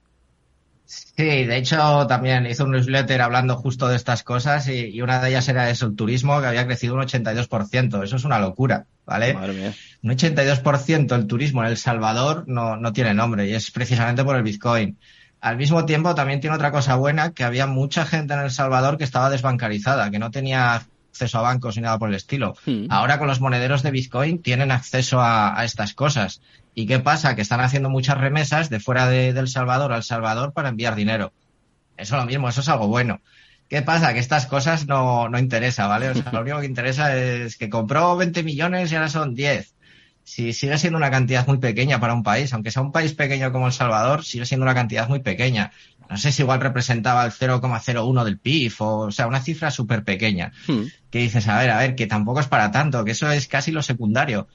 Sí, 0.86 1.44
de 1.44 1.56
hecho 1.56 2.06
también 2.06 2.46
hizo 2.46 2.64
un 2.64 2.70
newsletter 2.70 3.20
hablando 3.20 3.56
justo 3.56 3.88
de 3.88 3.96
estas 3.96 4.22
cosas 4.22 4.68
y, 4.68 4.86
y 4.86 5.02
una 5.02 5.20
de 5.20 5.30
ellas 5.30 5.48
era 5.48 5.68
eso, 5.68 5.86
el 5.86 5.96
turismo 5.96 6.40
que 6.40 6.46
había 6.46 6.64
crecido 6.64 6.94
un 6.94 7.00
82%. 7.00 8.04
Eso 8.04 8.16
es 8.16 8.24
una 8.24 8.38
locura, 8.38 8.86
¿vale? 9.04 9.34
Madre 9.34 9.52
mía. 9.52 9.74
Un 10.04 10.10
82% 10.12 11.16
el 11.16 11.26
turismo 11.26 11.64
en 11.64 11.70
El 11.70 11.76
Salvador 11.76 12.44
no, 12.46 12.76
no 12.76 12.92
tiene 12.92 13.14
nombre 13.14 13.48
y 13.48 13.54
es 13.54 13.72
precisamente 13.72 14.22
por 14.22 14.36
el 14.36 14.44
Bitcoin. 14.44 14.96
Al 15.40 15.56
mismo 15.56 15.84
tiempo 15.84 16.14
también 16.14 16.40
tiene 16.40 16.54
otra 16.54 16.70
cosa 16.70 16.94
buena, 16.94 17.32
que 17.32 17.42
había 17.42 17.66
mucha 17.66 18.06
gente 18.06 18.34
en 18.34 18.40
El 18.40 18.50
Salvador 18.52 18.96
que 18.96 19.04
estaba 19.04 19.28
desbancarizada, 19.28 20.10
que 20.10 20.20
no 20.20 20.30
tenía 20.30 20.84
acceso 21.10 21.38
a 21.38 21.42
bancos 21.42 21.76
ni 21.76 21.82
nada 21.82 21.98
por 21.98 22.10
el 22.10 22.14
estilo. 22.14 22.54
Hmm. 22.64 22.86
Ahora 22.90 23.18
con 23.18 23.26
los 23.26 23.40
monederos 23.40 23.82
de 23.82 23.90
Bitcoin 23.90 24.40
tienen 24.40 24.70
acceso 24.70 25.20
a, 25.20 25.58
a 25.58 25.64
estas 25.64 25.94
cosas. 25.94 26.40
¿Y 26.78 26.86
qué 26.86 27.00
pasa? 27.00 27.34
Que 27.34 27.40
están 27.40 27.60
haciendo 27.60 27.88
muchas 27.88 28.18
remesas 28.18 28.68
de 28.68 28.80
fuera 28.80 29.08
de, 29.08 29.32
de 29.32 29.40
El 29.40 29.48
Salvador 29.48 29.94
a 29.94 29.96
El 29.96 30.02
Salvador 30.02 30.52
para 30.52 30.68
enviar 30.68 30.94
dinero. 30.94 31.32
Eso 31.96 32.16
es 32.16 32.20
lo 32.20 32.26
mismo, 32.26 32.50
eso 32.50 32.60
es 32.60 32.68
algo 32.68 32.86
bueno. 32.86 33.22
¿Qué 33.70 33.80
pasa? 33.80 34.12
Que 34.12 34.20
estas 34.20 34.44
cosas 34.44 34.86
no, 34.86 35.30
no 35.30 35.38
interesa, 35.38 35.86
¿vale? 35.86 36.10
O 36.10 36.14
sea, 36.14 36.30
lo 36.30 36.42
único 36.42 36.60
que 36.60 36.66
interesa 36.66 37.16
es 37.16 37.56
que 37.56 37.70
compró 37.70 38.14
20 38.18 38.42
millones 38.42 38.92
y 38.92 38.94
ahora 38.94 39.08
son 39.08 39.34
10. 39.34 39.74
Si 40.22 40.52
sigue 40.52 40.76
siendo 40.76 40.98
una 40.98 41.10
cantidad 41.10 41.46
muy 41.46 41.56
pequeña 41.56 41.98
para 41.98 42.12
un 42.12 42.22
país, 42.22 42.52
aunque 42.52 42.70
sea 42.70 42.82
un 42.82 42.92
país 42.92 43.14
pequeño 43.14 43.50
como 43.52 43.68
El 43.68 43.72
Salvador, 43.72 44.22
sigue 44.22 44.44
siendo 44.44 44.64
una 44.64 44.74
cantidad 44.74 45.08
muy 45.08 45.20
pequeña. 45.20 45.72
No 46.10 46.18
sé 46.18 46.30
si 46.30 46.42
igual 46.42 46.60
representaba 46.60 47.24
el 47.24 47.32
0,01 47.32 48.24
del 48.24 48.38
PIB 48.38 48.74
o, 48.80 48.98
o 49.06 49.10
sea, 49.12 49.26
una 49.26 49.40
cifra 49.40 49.70
súper 49.70 50.04
pequeña. 50.04 50.52
Hmm. 50.66 50.82
Que 51.10 51.20
dices, 51.20 51.48
a 51.48 51.58
ver, 51.58 51.70
a 51.70 51.78
ver, 51.78 51.94
que 51.94 52.06
tampoco 52.06 52.40
es 52.40 52.48
para 52.48 52.70
tanto, 52.70 53.02
que 53.02 53.12
eso 53.12 53.30
es 53.30 53.48
casi 53.48 53.72
lo 53.72 53.82
secundario. 53.82 54.46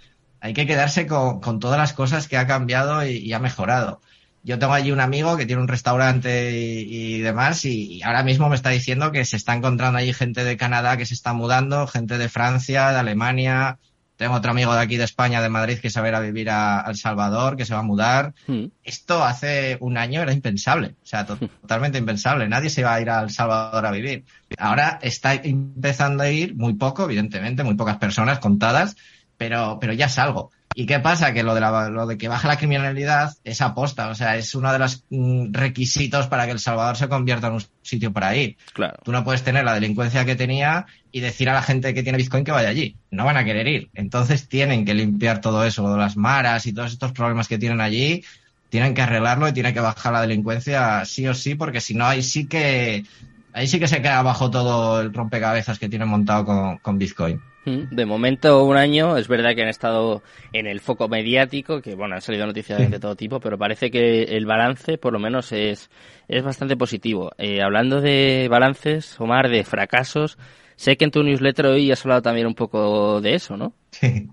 Hay 0.42 0.54
que 0.54 0.68
quedarse 0.68 1.08
con, 1.08 1.40
con 1.40 1.60
todas 1.60 1.78
las 1.78 1.94
cosas 1.94 2.28
que 2.28 2.38
ha 2.38 2.48
cambiado 2.48 3.06
y, 3.06 3.18
y 3.18 3.34
ha 3.34 3.40
mejorado 3.40 4.02
yo 4.44 4.58
tengo 4.58 4.74
allí 4.74 4.92
un 4.92 5.00
amigo 5.00 5.38
que 5.38 5.46
tiene 5.46 5.62
un 5.62 5.68
restaurante 5.68 6.60
y, 6.60 7.16
y 7.16 7.20
demás 7.20 7.64
y, 7.66 7.98
y, 7.98 8.04
ahora 8.04 8.24
mismo 8.24 8.50
me 8.50 8.56
está 8.56 8.70
diciendo 8.70 9.12
que 9.12 9.24
se 9.26 9.38
está 9.38 9.54
encontrando 9.54 10.00
allí 10.00 10.14
gente 10.14 10.44
de 10.44 10.58
Canadá 10.58 10.98
que 10.98 11.06
se 11.06 11.14
está 11.14 11.34
mudando, 11.34 11.86
gente 11.88 12.18
de 12.18 12.30
Francia, 12.30 12.92
de 12.92 13.00
Alemania. 13.00 13.78
Tengo 14.18 14.36
otro 14.36 14.52
amigo 14.52 14.72
de 14.74 14.82
aquí 14.82 14.98
de 14.98 15.04
España, 15.04 15.42
de 15.42 15.50
Madrid, 15.50 15.80
que 15.80 15.90
se 15.90 16.00
va 16.00 16.06
a 16.06 16.10
ir 16.10 16.16
a 16.16 16.20
vivir 16.20 16.50
a, 16.52 16.86
El 16.88 16.96
Salvador, 16.96 17.58
que 17.58 17.66
se 17.66 17.74
va 17.74 17.80
a 17.80 17.84
mudar. 17.84 18.36
Hmm. 18.46 18.66
Esto 18.84 19.24
hace 19.24 19.78
un 19.80 19.98
año 19.98 20.22
era 20.22 20.32
impensable, 20.32 20.96
o 21.02 21.06
sea, 21.06 21.26
to 21.26 21.38
totalmente 21.38 21.98
impensable. 21.98 22.48
Nadie 22.48 22.70
se 22.70 22.82
iba 22.82 22.94
a 22.94 23.02
ir 23.02 23.10
a 23.10 23.24
El 23.24 23.32
Salvador 23.32 23.84
a 23.84 23.92
vivir. 23.92 24.24
Ahora 24.60 25.00
está 25.02 25.34
empezando 25.34 26.22
a 26.22 26.30
ir 26.30 26.56
muy 26.56 26.76
poco, 26.76 27.06
evidentemente, 27.06 27.64
muy 27.64 27.74
pocas 27.74 27.98
personas 27.98 28.38
contadas, 28.38 28.96
pero, 29.42 29.80
pero 29.82 29.94
ya 29.94 30.06
es 30.06 30.20
algo. 30.20 30.52
¿Y 30.76 30.86
qué 30.86 31.00
pasa? 31.00 31.34
Que 31.34 31.42
lo 31.42 31.56
de, 31.56 31.62
la, 31.62 31.90
lo 31.90 32.06
de 32.06 32.16
que 32.16 32.28
baja 32.28 32.48
la 32.48 32.60
criminalidad 32.60 33.34
es 33.44 33.60
aposta, 33.62 34.10
o 34.10 34.14
sea, 34.14 34.38
es 34.38 34.54
uno 34.54 34.72
de 34.72 34.78
los 34.78 35.04
mm, 35.10 35.52
requisitos 35.52 36.28
para 36.28 36.46
que 36.46 36.52
El 36.52 36.60
Salvador 36.60 36.96
se 36.96 37.10
convierta 37.10 37.48
en 37.48 37.54
un 37.54 37.64
sitio 37.82 38.14
para 38.14 38.36
ir. 38.36 38.56
Claro. 38.72 39.00
Tú 39.04 39.12
no 39.12 39.24
puedes 39.24 39.42
tener 39.42 39.66
la 39.66 39.74
delincuencia 39.74 40.26
que 40.26 40.36
tenía 40.36 40.86
y 41.12 41.22
decir 41.22 41.50
a 41.50 41.56
la 41.56 41.64
gente 41.64 41.92
que 41.96 42.04
tiene 42.04 42.20
Bitcoin 42.20 42.44
que 42.44 42.52
vaya 42.52 42.70
allí. 42.70 42.96
No 43.10 43.26
van 43.26 43.38
a 43.38 43.44
querer 43.44 43.68
ir. 43.68 43.90
Entonces 43.96 44.48
tienen 44.48 44.86
que 44.86 44.94
limpiar 44.94 45.42
todo 45.42 45.66
eso, 45.66 45.98
las 45.98 46.18
maras 46.18 46.68
y 46.68 46.74
todos 46.74 46.92
estos 46.92 47.14
problemas 47.14 47.48
que 47.48 47.58
tienen 47.58 47.82
allí, 47.82 48.24
tienen 48.70 48.94
que 48.94 49.02
arreglarlo 49.02 49.48
y 49.48 49.54
tiene 49.54 49.74
que 49.74 49.80
bajar 49.80 50.14
la 50.14 50.22
delincuencia 50.22 51.04
sí 51.06 51.28
o 51.28 51.34
sí, 51.34 51.56
porque 51.56 51.82
si 51.82 51.96
no, 51.96 52.06
ahí 52.06 52.22
sí 52.22 52.46
que, 52.46 53.06
ahí 53.54 53.68
sí 53.68 53.80
que 53.80 53.88
se 53.88 54.02
queda 54.02 54.20
abajo 54.20 54.50
todo 54.50 55.02
el 55.02 55.14
rompecabezas 55.14 55.80
que 55.80 55.90
tienen 55.90 56.08
montado 56.08 56.46
con, 56.46 56.78
con 56.78 56.98
Bitcoin. 56.98 57.42
Hmm. 57.64 57.90
De 57.92 58.06
momento, 58.06 58.64
un 58.64 58.76
año, 58.76 59.18
es 59.18 59.28
verdad 59.28 59.54
que 59.54 59.62
han 59.62 59.70
estado 59.70 60.24
en 60.52 60.66
el 60.66 60.80
foco 60.80 61.08
mediático, 61.08 61.82
que 61.82 61.94
bueno, 61.94 62.16
han 62.16 62.22
salido 62.22 62.48
noticias 62.48 62.90
de 62.90 63.00
todo 63.00 63.16
tipo, 63.16 63.40
pero 63.40 63.58
parece 63.58 63.92
que 63.92 64.24
el 64.24 64.46
balance, 64.46 64.98
por 64.98 65.14
lo 65.14 65.20
menos, 65.20 65.52
es, 65.52 65.92
es 66.28 66.44
bastante 66.44 66.76
positivo. 66.76 67.32
Eh, 67.38 67.62
hablando 67.62 68.02
de 68.02 68.48
balances, 68.50 69.20
Omar, 69.20 69.50
de 69.50 69.64
fracasos, 69.64 70.40
sé 70.76 70.98
que 70.98 71.06
en 71.06 71.12
tu 71.12 71.24
newsletter 71.24 71.68
hoy 71.68 71.92
has 71.92 72.04
hablado 72.04 72.24
también 72.24 72.48
un 72.48 72.56
poco 72.56 73.22
de 73.22 73.36
eso, 73.36 73.58
¿no? 73.58 73.74
Sí. 73.92 74.28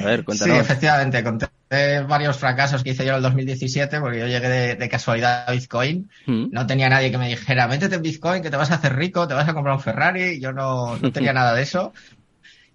A 0.00 0.04
ver, 0.06 0.24
cuéntanos. 0.24 0.56
Sí, 0.56 0.60
efectivamente, 0.62 1.22
conté 1.22 1.46
varios 2.06 2.38
fracasos 2.38 2.82
que 2.82 2.90
hice 2.90 3.04
yo 3.04 3.10
en 3.10 3.16
el 3.16 3.22
2017, 3.22 4.00
porque 4.00 4.20
yo 4.20 4.26
llegué 4.26 4.48
de, 4.48 4.74
de 4.76 4.88
casualidad 4.88 5.48
a 5.48 5.52
Bitcoin. 5.52 6.10
Hmm. 6.26 6.46
No 6.50 6.66
tenía 6.66 6.88
nadie 6.88 7.10
que 7.10 7.18
me 7.18 7.28
dijera, 7.28 7.68
métete 7.68 7.96
en 7.96 8.02
Bitcoin, 8.02 8.42
que 8.42 8.50
te 8.50 8.56
vas 8.56 8.70
a 8.70 8.76
hacer 8.76 8.96
rico, 8.96 9.28
te 9.28 9.34
vas 9.34 9.48
a 9.48 9.54
comprar 9.54 9.74
un 9.76 9.82
Ferrari. 9.82 10.40
Yo 10.40 10.52
no, 10.52 10.96
no 10.96 11.12
tenía 11.12 11.32
nada 11.34 11.54
de 11.54 11.62
eso. 11.62 11.92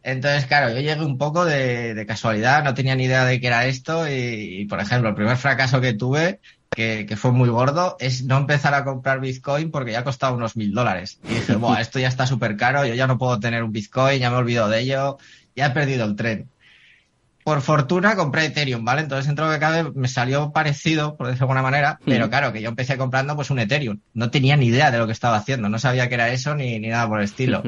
Entonces, 0.01 0.45
claro, 0.45 0.69
yo 0.69 0.79
llegué 0.79 1.03
un 1.03 1.17
poco 1.17 1.45
de, 1.45 1.93
de, 1.93 2.05
casualidad, 2.05 2.63
no 2.63 2.73
tenía 2.73 2.95
ni 2.95 3.03
idea 3.03 3.25
de 3.25 3.39
qué 3.39 3.47
era 3.47 3.65
esto 3.65 4.07
y, 4.07 4.61
y 4.61 4.65
por 4.65 4.79
ejemplo, 4.79 5.09
el 5.09 5.15
primer 5.15 5.35
fracaso 5.35 5.81
que 5.81 5.93
tuve, 5.93 6.39
que, 6.69 7.05
que, 7.05 7.17
fue 7.17 7.31
muy 7.31 7.49
gordo, 7.49 7.97
es 7.99 8.23
no 8.23 8.37
empezar 8.37 8.73
a 8.73 8.85
comprar 8.85 9.19
Bitcoin 9.19 9.71
porque 9.71 9.91
ya 9.91 10.05
costaba 10.05 10.35
unos 10.35 10.55
mil 10.55 10.73
dólares. 10.73 11.19
Y 11.29 11.35
dije, 11.35 11.55
Buah, 11.55 11.81
esto 11.81 11.99
ya 11.99 12.07
está 12.07 12.25
súper 12.25 12.55
caro, 12.55 12.85
yo 12.85 12.93
ya 12.93 13.07
no 13.07 13.17
puedo 13.17 13.39
tener 13.39 13.61
un 13.61 13.73
Bitcoin, 13.73 14.19
ya 14.19 14.29
me 14.29 14.37
he 14.37 14.39
olvidado 14.39 14.69
de 14.69 14.79
ello, 14.79 15.17
ya 15.55 15.67
he 15.67 15.71
perdido 15.71 16.05
el 16.05 16.15
tren. 16.15 16.49
Por 17.49 17.63
fortuna 17.63 18.15
compré 18.15 18.45
Ethereum, 18.45 18.85
¿vale? 18.85 19.01
Entonces, 19.01 19.25
dentro 19.25 19.45
de 19.45 19.53
lo 19.53 19.55
que 19.55 19.59
cabe, 19.59 19.91
me 19.95 20.07
salió 20.07 20.51
parecido, 20.51 21.17
por 21.17 21.25
decirlo 21.25 21.47
de 21.47 21.51
alguna 21.51 21.63
manera, 21.63 21.99
pero 22.05 22.27
mm. 22.27 22.29
claro, 22.29 22.53
que 22.53 22.61
yo 22.61 22.69
empecé 22.69 22.95
comprando 22.95 23.35
pues 23.35 23.49
un 23.49 23.57
Ethereum. 23.57 24.01
No 24.13 24.29
tenía 24.29 24.55
ni 24.55 24.67
idea 24.67 24.91
de 24.91 24.99
lo 24.99 25.07
que 25.07 25.13
estaba 25.13 25.37
haciendo, 25.37 25.67
no 25.67 25.79
sabía 25.79 26.07
que 26.07 26.13
era 26.13 26.29
eso 26.29 26.53
ni, 26.53 26.77
ni 26.77 26.89
nada 26.89 27.07
por 27.07 27.17
el 27.17 27.25
estilo. 27.25 27.63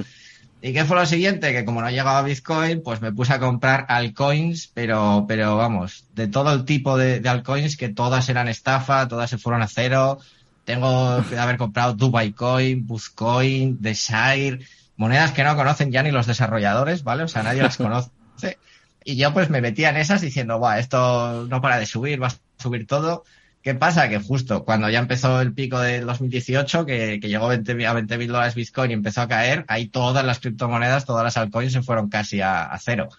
¿Y 0.62 0.74
qué 0.74 0.86
fue 0.86 0.98
lo 0.98 1.08
siguiente? 1.08 1.52
Que 1.52 1.66
como 1.66 1.82
no 1.82 1.90
llegaba 1.90 2.20
a 2.20 2.22
Bitcoin, 2.22 2.84
pues 2.84 3.02
me 3.02 3.12
puse 3.12 3.34
a 3.34 3.40
comprar 3.40 3.88
altcoins, 3.90 4.68
pero, 4.68 5.26
pero 5.28 5.58
vamos, 5.58 6.06
de 6.14 6.28
todo 6.28 6.54
el 6.54 6.64
tipo 6.64 6.96
de, 6.96 7.20
de 7.20 7.30
altcoins, 7.30 7.76
que 7.76 7.90
todas 7.90 8.30
eran 8.30 8.50
estafa, 8.50 9.08
todas 9.08 9.32
se 9.32 9.40
fueron 9.40 9.64
a 9.64 9.68
cero. 9.68 10.20
Tengo 10.64 11.24
que 11.28 11.40
haber 11.40 11.58
comprado 11.58 11.96
Dubai 11.96 12.34
Coin, 12.34 12.86
Buzzcoin, 12.86 13.82
Desire, 13.82 14.60
monedas 14.96 15.32
que 15.32 15.44
no 15.44 15.56
conocen 15.56 15.92
ya 15.92 16.04
ni 16.04 16.12
los 16.12 16.28
desarrolladores, 16.28 17.04
¿vale? 17.04 17.24
O 17.24 17.28
sea, 17.28 17.42
nadie 17.42 17.64
las 17.64 17.78
conoce. 17.78 18.12
Y 19.04 19.16
yo 19.16 19.34
pues 19.34 19.50
me 19.50 19.62
metía 19.62 19.90
en 19.90 19.98
esas 19.98 20.22
diciendo, 20.22 20.60
Buah, 20.60 20.80
esto 20.80 21.48
no 21.48 21.62
para 21.62 21.80
de 21.80 21.86
subir, 21.86 22.22
va 22.22 22.28
a 22.28 22.34
subir 22.58 22.86
todo. 22.88 23.24
¿Qué 23.62 23.76
pasa? 23.76 24.10
Que 24.10 24.20
justo 24.20 24.66
cuando 24.66 24.90
ya 24.90 25.00
empezó 25.00 25.40
el 25.42 25.54
pico 25.54 25.80
del 25.80 26.06
2018, 26.06 26.86
que, 26.86 27.20
que 27.20 27.30
llegó 27.30 27.48
20, 27.48 27.86
a 27.86 27.94
20 27.94 28.18
mil 28.18 28.28
dólares 28.28 28.56
Bitcoin 28.56 28.92
y 28.92 28.94
empezó 28.96 29.22
a 29.22 29.28
caer, 29.28 29.66
ahí 29.68 29.88
todas 29.88 30.26
las 30.26 30.40
criptomonedas, 30.40 31.06
todas 31.06 31.24
las 31.24 31.38
altcoins 31.38 31.74
se 31.74 31.84
fueron 31.84 32.10
casi 32.10 32.42
a, 32.42 32.64
a 32.64 32.80
cero. 32.80 33.10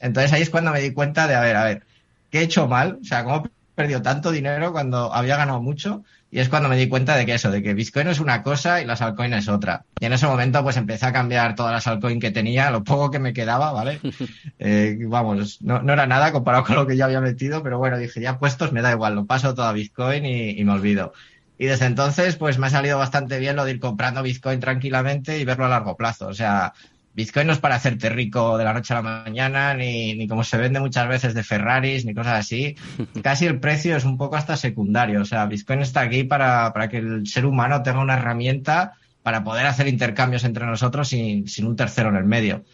Entonces 0.00 0.32
ahí 0.32 0.42
es 0.42 0.50
cuando 0.50 0.72
me 0.72 0.80
di 0.80 0.92
cuenta 0.92 1.26
de, 1.26 1.34
a 1.34 1.40
ver, 1.40 1.56
a 1.56 1.64
ver, 1.64 1.82
¿qué 2.30 2.40
he 2.40 2.42
hecho 2.42 2.68
mal? 2.68 2.98
O 3.00 3.04
sea, 3.04 3.24
¿cómo 3.24 3.48
perdido 3.74 4.02
tanto 4.02 4.30
dinero 4.30 4.72
cuando 4.72 5.12
había 5.12 5.36
ganado 5.36 5.60
mucho? 5.60 6.02
Y 6.30 6.38
es 6.38 6.48
cuando 6.48 6.68
me 6.68 6.76
di 6.76 6.88
cuenta 6.88 7.14
de 7.16 7.26
que 7.26 7.34
eso, 7.34 7.50
de 7.50 7.62
que 7.62 7.74
Bitcoin 7.74 8.08
es 8.08 8.18
una 8.18 8.42
cosa 8.42 8.80
y 8.80 8.86
las 8.86 9.02
altcoins 9.02 9.36
es 9.36 9.48
otra. 9.48 9.84
Y 10.00 10.06
en 10.06 10.14
ese 10.14 10.26
momento 10.26 10.62
pues 10.62 10.76
empecé 10.78 11.06
a 11.06 11.12
cambiar 11.12 11.54
todas 11.54 11.72
las 11.72 11.86
altcoins 11.86 12.20
que 12.20 12.30
tenía, 12.30 12.70
lo 12.70 12.82
poco 12.84 13.10
que 13.10 13.18
me 13.18 13.32
quedaba, 13.32 13.72
¿vale? 13.72 14.00
Eh, 14.58 14.96
vamos, 15.08 15.60
no, 15.62 15.82
no, 15.82 15.92
era 15.92 16.06
nada 16.06 16.30
comparado 16.30 16.64
con 16.64 16.76
lo 16.76 16.86
que 16.86 16.96
ya 16.96 17.06
había 17.06 17.20
metido, 17.20 17.62
pero 17.62 17.78
bueno, 17.78 17.98
dije, 17.98 18.20
ya 18.20 18.38
puestos 18.38 18.72
me 18.72 18.80
da 18.80 18.92
igual, 18.92 19.14
lo 19.16 19.26
paso 19.26 19.54
todo 19.54 19.66
a 19.66 19.72
Bitcoin 19.72 20.24
y, 20.24 20.50
y 20.50 20.64
me 20.64 20.72
olvido. 20.72 21.12
Y 21.58 21.66
desde 21.66 21.86
entonces 21.86 22.36
pues 22.36 22.58
me 22.58 22.66
ha 22.68 22.70
salido 22.70 22.98
bastante 22.98 23.38
bien 23.38 23.56
lo 23.56 23.64
de 23.64 23.72
ir 23.72 23.80
comprando 23.80 24.22
Bitcoin 24.22 24.60
tranquilamente 24.60 25.38
y 25.38 25.44
verlo 25.44 25.66
a 25.66 25.68
largo 25.68 25.96
plazo. 25.96 26.28
O 26.28 26.34
sea, 26.34 26.72
Bitcoin 27.14 27.46
no 27.46 27.52
es 27.52 27.58
para 27.58 27.74
hacerte 27.74 28.08
rico 28.08 28.56
de 28.56 28.64
la 28.64 28.72
noche 28.72 28.94
a 28.94 29.02
la 29.02 29.24
mañana, 29.24 29.74
ni, 29.74 30.14
ni 30.14 30.26
como 30.26 30.44
se 30.44 30.56
vende 30.56 30.80
muchas 30.80 31.06
veces 31.08 31.34
de 31.34 31.42
Ferraris, 31.42 32.04
ni 32.04 32.14
cosas 32.14 32.38
así. 32.38 32.76
Casi 33.22 33.46
el 33.46 33.60
precio 33.60 33.96
es 33.96 34.04
un 34.04 34.16
poco 34.16 34.36
hasta 34.36 34.56
secundario. 34.56 35.20
O 35.20 35.24
sea, 35.24 35.46
Bitcoin 35.46 35.80
está 35.80 36.00
aquí 36.00 36.24
para, 36.24 36.72
para 36.72 36.88
que 36.88 36.98
el 36.98 37.26
ser 37.26 37.44
humano 37.44 37.82
tenga 37.82 38.00
una 38.00 38.14
herramienta 38.14 38.94
para 39.22 39.44
poder 39.44 39.66
hacer 39.66 39.88
intercambios 39.88 40.44
entre 40.44 40.66
nosotros 40.66 41.08
sin, 41.08 41.46
sin 41.48 41.66
un 41.66 41.76
tercero 41.76 42.08
en 42.08 42.16
el 42.16 42.24
medio. 42.24 42.64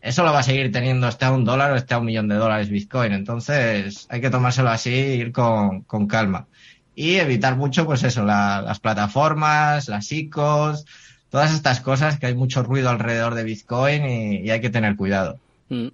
Eso 0.00 0.22
lo 0.22 0.32
va 0.32 0.40
a 0.40 0.44
seguir 0.44 0.70
teniendo 0.70 1.08
esté 1.08 1.24
a 1.24 1.32
un 1.32 1.44
dólar 1.44 1.72
o 1.72 1.76
esté 1.76 1.94
a 1.94 1.98
un 1.98 2.04
millón 2.04 2.28
de 2.28 2.36
dólares 2.36 2.68
Bitcoin. 2.68 3.12
Entonces 3.12 4.06
hay 4.10 4.20
que 4.20 4.30
tomárselo 4.30 4.70
así 4.70 4.90
e 4.94 5.16
ir 5.16 5.32
con, 5.32 5.82
con 5.82 6.06
calma. 6.06 6.46
Y 6.94 7.16
evitar 7.16 7.56
mucho, 7.56 7.84
pues 7.84 8.04
eso, 8.04 8.24
la, 8.24 8.62
las 8.62 8.78
plataformas, 8.78 9.88
las 9.88 10.10
ICOs, 10.12 10.86
todas 11.30 11.52
estas 11.54 11.80
cosas 11.80 12.18
que 12.18 12.26
hay 12.26 12.34
mucho 12.34 12.62
ruido 12.62 12.90
alrededor 12.90 13.34
de 13.34 13.44
Bitcoin 13.44 14.04
y, 14.06 14.36
y 14.40 14.50
hay 14.50 14.60
que 14.60 14.70
tener 14.70 14.96
cuidado. 14.96 15.38
Mm. 15.68 15.88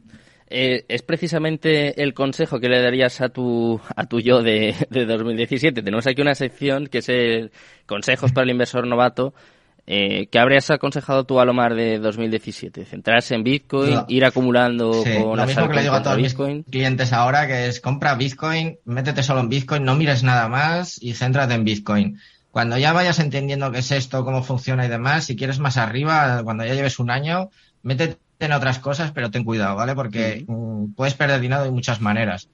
Eh, 0.55 0.85
es 0.89 1.01
precisamente 1.01 2.03
el 2.03 2.13
consejo 2.13 2.61
que 2.61 2.69
le 2.69 2.83
darías 2.83 3.23
a 3.23 3.31
tu, 3.31 3.81
a 3.97 4.05
tu 4.05 4.21
yo 4.21 4.43
de, 4.43 4.75
de 4.91 5.07
2017. 5.07 5.83
Tenemos 5.83 6.07
aquí 6.07 6.21
una 6.21 6.35
sección 6.35 6.89
que 6.89 6.99
es 6.99 7.09
el 7.09 7.53
consejos 7.87 8.33
para 8.33 8.45
el 8.45 8.51
inversor 8.51 8.87
novato. 8.87 9.33
Eh, 9.87 10.29
¿Qué 10.31 10.39
habrías 10.39 10.71
aconsejado 10.71 11.25
tú 11.25 11.41
a 11.41 11.45
Lomar 11.45 11.75
de 11.75 11.99
2017? 11.99 12.85
¿Centrarse 12.85 13.35
en 13.35 13.43
Bitcoin? 13.43 13.95
No. 13.95 14.05
¿Ir 14.09 14.25
acumulando 14.27 14.93
Sí, 15.03 15.11
con 15.23 15.37
lo 15.39 15.47
mismo 15.47 15.69
que 15.69 15.75
le 15.75 15.83
digo 15.83 15.95
a 15.95 16.03
todos 16.03 16.19
Bitcoin? 16.19 16.57
mis 16.59 16.67
clientes 16.67 17.13
ahora, 17.13 17.47
que 17.47 17.67
es 17.67 17.81
compra 17.81 18.15
Bitcoin, 18.15 18.77
métete 18.85 19.23
solo 19.23 19.41
en 19.41 19.49
Bitcoin, 19.49 19.85
no 19.85 19.97
mires 19.97 20.23
nada 20.23 20.49
más 20.49 21.03
y 21.03 21.15
céntrate 21.15 21.55
en 21.55 21.65
Bitcoin. 21.65 22.19
Cuando 22.53 22.77
ya 22.77 22.93
vayas 22.93 23.19
entendiendo 23.19 23.73
qué 23.73 23.79
es 23.79 23.91
esto, 23.91 24.25
cómo 24.25 24.45
funciona 24.45 24.85
y 24.85 24.89
demás, 24.89 25.25
si 25.25 25.37
quieres 25.37 25.59
más 25.59 25.79
arriba, 25.79 26.43
cuando 26.45 26.65
ya 26.65 26.75
lleves 26.75 26.99
un 26.99 27.11
año, 27.11 27.49
métete 27.83 28.19
en 28.41 28.53
otras 28.53 28.79
cosas, 28.79 29.11
pero 29.11 29.31
ten 29.31 29.43
cuidado, 29.43 29.75
¿vale? 29.75 29.95
Porque 29.95 30.45
mm, 30.47 30.93
puedes 30.93 31.15
perder 31.15 31.41
dinero 31.41 31.65
de 31.65 31.71
muchas 31.71 32.03
maneras. 32.03 32.49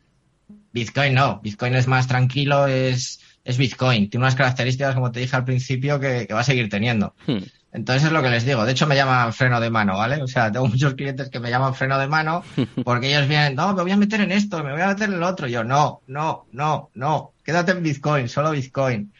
Bitcoin 0.73 1.15
no, 1.15 1.41
Bitcoin 1.43 1.75
es 1.75 1.89
más 1.89 2.07
tranquilo, 2.07 2.69
es, 2.69 3.21
es 3.45 3.59
Bitcoin. 3.59 4.09
Tiene 4.09 4.25
unas 4.25 4.37
características, 4.37 4.95
como 4.95 5.11
te 5.11 5.19
dije 5.19 5.35
al 5.35 5.45
principio, 5.45 5.99
que, 5.99 6.27
que 6.29 6.35
va 6.35 6.41
a 6.41 6.45
seguir 6.45 6.69
teniendo. 6.69 7.15
Hmm. 7.27 7.39
Entonces 7.73 8.05
es 8.05 8.13
lo 8.13 8.23
que 8.23 8.31
les 8.31 8.47
digo. 8.47 8.65
De 8.65 8.73
hecho, 8.73 8.87
me 8.87 8.97
llaman 8.97 9.33
freno 9.33 9.61
de 9.61 9.71
mano, 9.71 9.97
¿vale? 9.97 10.23
O 10.23 10.27
sea, 10.27 10.51
tengo 10.51 10.67
muchos 10.69 10.95
clientes 10.95 11.29
que 11.29 11.41
me 11.41 11.51
llaman 11.51 11.75
freno 11.75 11.99
de 11.99 12.09
mano 12.09 12.43
porque 12.85 13.09
ellos 13.09 13.29
vienen, 13.29 13.55
no, 13.55 13.75
me 13.75 13.83
voy 13.83 13.91
a 13.91 13.97
meter 13.97 14.21
en 14.21 14.33
esto, 14.33 14.63
me 14.63 14.73
voy 14.73 14.83
a 14.83 14.89
meter 14.89 15.09
en 15.09 15.17
el 15.17 15.23
otro. 15.23 15.49
Y 15.49 15.53
yo, 15.53 15.65
no, 15.65 16.03
no, 16.07 16.47
no, 16.53 16.91
no, 16.95 17.33
quédate 17.45 17.73
en 17.73 17.83
Bitcoin, 17.83 18.29
solo 18.29 18.53
Bitcoin. 18.53 19.13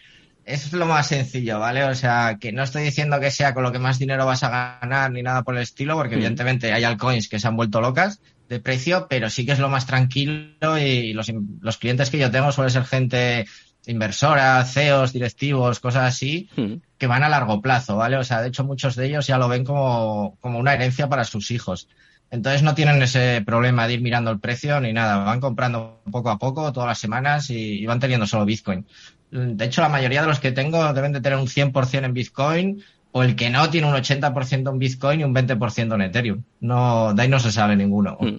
Es 0.51 0.73
lo 0.73 0.87
más 0.87 1.09
sencillo, 1.09 1.59
¿vale? 1.59 1.85
O 1.85 1.95
sea, 1.95 2.39
que 2.41 2.53
no 2.53 2.63
estoy 2.63 2.83
diciendo 2.83 3.21
que 3.21 3.31
sea 3.31 3.53
con 3.53 3.63
lo 3.63 3.71
que 3.73 3.79
más 3.79 3.99
dinero 3.99 4.25
vas 4.25 4.43
a 4.43 4.79
ganar 4.81 5.11
ni 5.13 5.23
nada 5.23 5.43
por 5.43 5.55
el 5.57 5.63
estilo, 5.63 5.95
porque 5.95 6.15
Mm. 6.17 6.19
evidentemente 6.19 6.73
hay 6.73 6.85
altcoins 6.85 7.29
que 7.29 7.39
se 7.39 7.47
han 7.49 7.57
vuelto 7.57 7.81
locas 7.83 8.21
de 8.49 8.59
precio, 8.59 9.07
pero 9.11 9.29
sí 9.29 9.45
que 9.45 9.53
es 9.53 9.59
lo 9.59 9.69
más 9.69 9.85
tranquilo 9.87 10.79
y 10.79 11.13
los, 11.13 11.31
los 11.61 11.77
clientes 11.77 12.09
que 12.09 12.17
yo 12.19 12.31
tengo 12.31 12.51
suelen 12.51 12.73
ser 12.73 12.85
gente 12.85 13.47
inversora, 13.87 14.65
CEOs, 14.65 15.13
directivos, 15.13 15.81
cosas 15.81 16.05
así, 16.15 16.49
Hmm. 16.57 16.75
que 16.99 17.07
van 17.07 17.23
a 17.25 17.29
largo 17.29 17.61
plazo, 17.61 17.97
¿vale? 17.97 18.17
O 18.17 18.25
sea, 18.25 18.41
de 18.43 18.49
hecho 18.49 18.65
muchos 18.65 18.97
de 18.97 19.07
ellos 19.07 19.27
ya 19.27 19.39
lo 19.39 19.49
ven 19.49 19.65
como, 19.65 20.37
como 20.41 20.59
una 20.59 20.75
herencia 20.75 21.09
para 21.09 21.25
sus 21.25 21.51
hijos. 21.51 21.89
Entonces 22.31 22.63
no 22.63 22.75
tienen 22.75 23.01
ese 23.03 23.43
problema 23.47 23.87
de 23.87 23.95
ir 23.95 24.01
mirando 24.03 24.31
el 24.31 24.39
precio 24.41 24.81
ni 24.81 24.93
nada, 24.93 25.17
van 25.25 25.41
comprando 25.41 26.03
poco 26.11 26.29
a 26.31 26.39
poco 26.39 26.73
todas 26.73 26.89
las 26.89 26.99
semanas 26.99 27.49
y, 27.49 27.79
y 27.81 27.87
van 27.87 28.01
teniendo 28.01 28.27
solo 28.27 28.45
Bitcoin. 28.45 28.87
De 29.31 29.65
hecho, 29.65 29.83
la 29.83 29.89
mayoría 29.89 30.23
de 30.23 30.29
los 30.29 30.41
que 30.41 30.53
tengo 30.53 30.93
deben 30.93 31.13
de 31.13 31.21
tener 31.21 31.39
un 31.39 31.47
100% 31.47 32.05
en 32.05 32.15
Bitcoin 32.15 32.83
o 33.13 33.23
el 33.23 33.37
que 33.37 33.51
no 33.51 33.69
tiene 33.71 33.87
un 33.87 33.95
80% 33.95 34.71
en 34.71 34.79
Bitcoin 34.79 35.21
y 35.21 35.25
un 35.25 35.35
20% 35.35 35.95
en 35.95 36.03
Ethereum. 36.03 36.43
No, 36.61 37.15
de 37.15 37.23
ahí 37.23 37.29
no 37.29 37.39
se 37.39 37.53
sale 37.53 37.77
ninguno. 37.77 38.17
Hmm. 38.21 38.37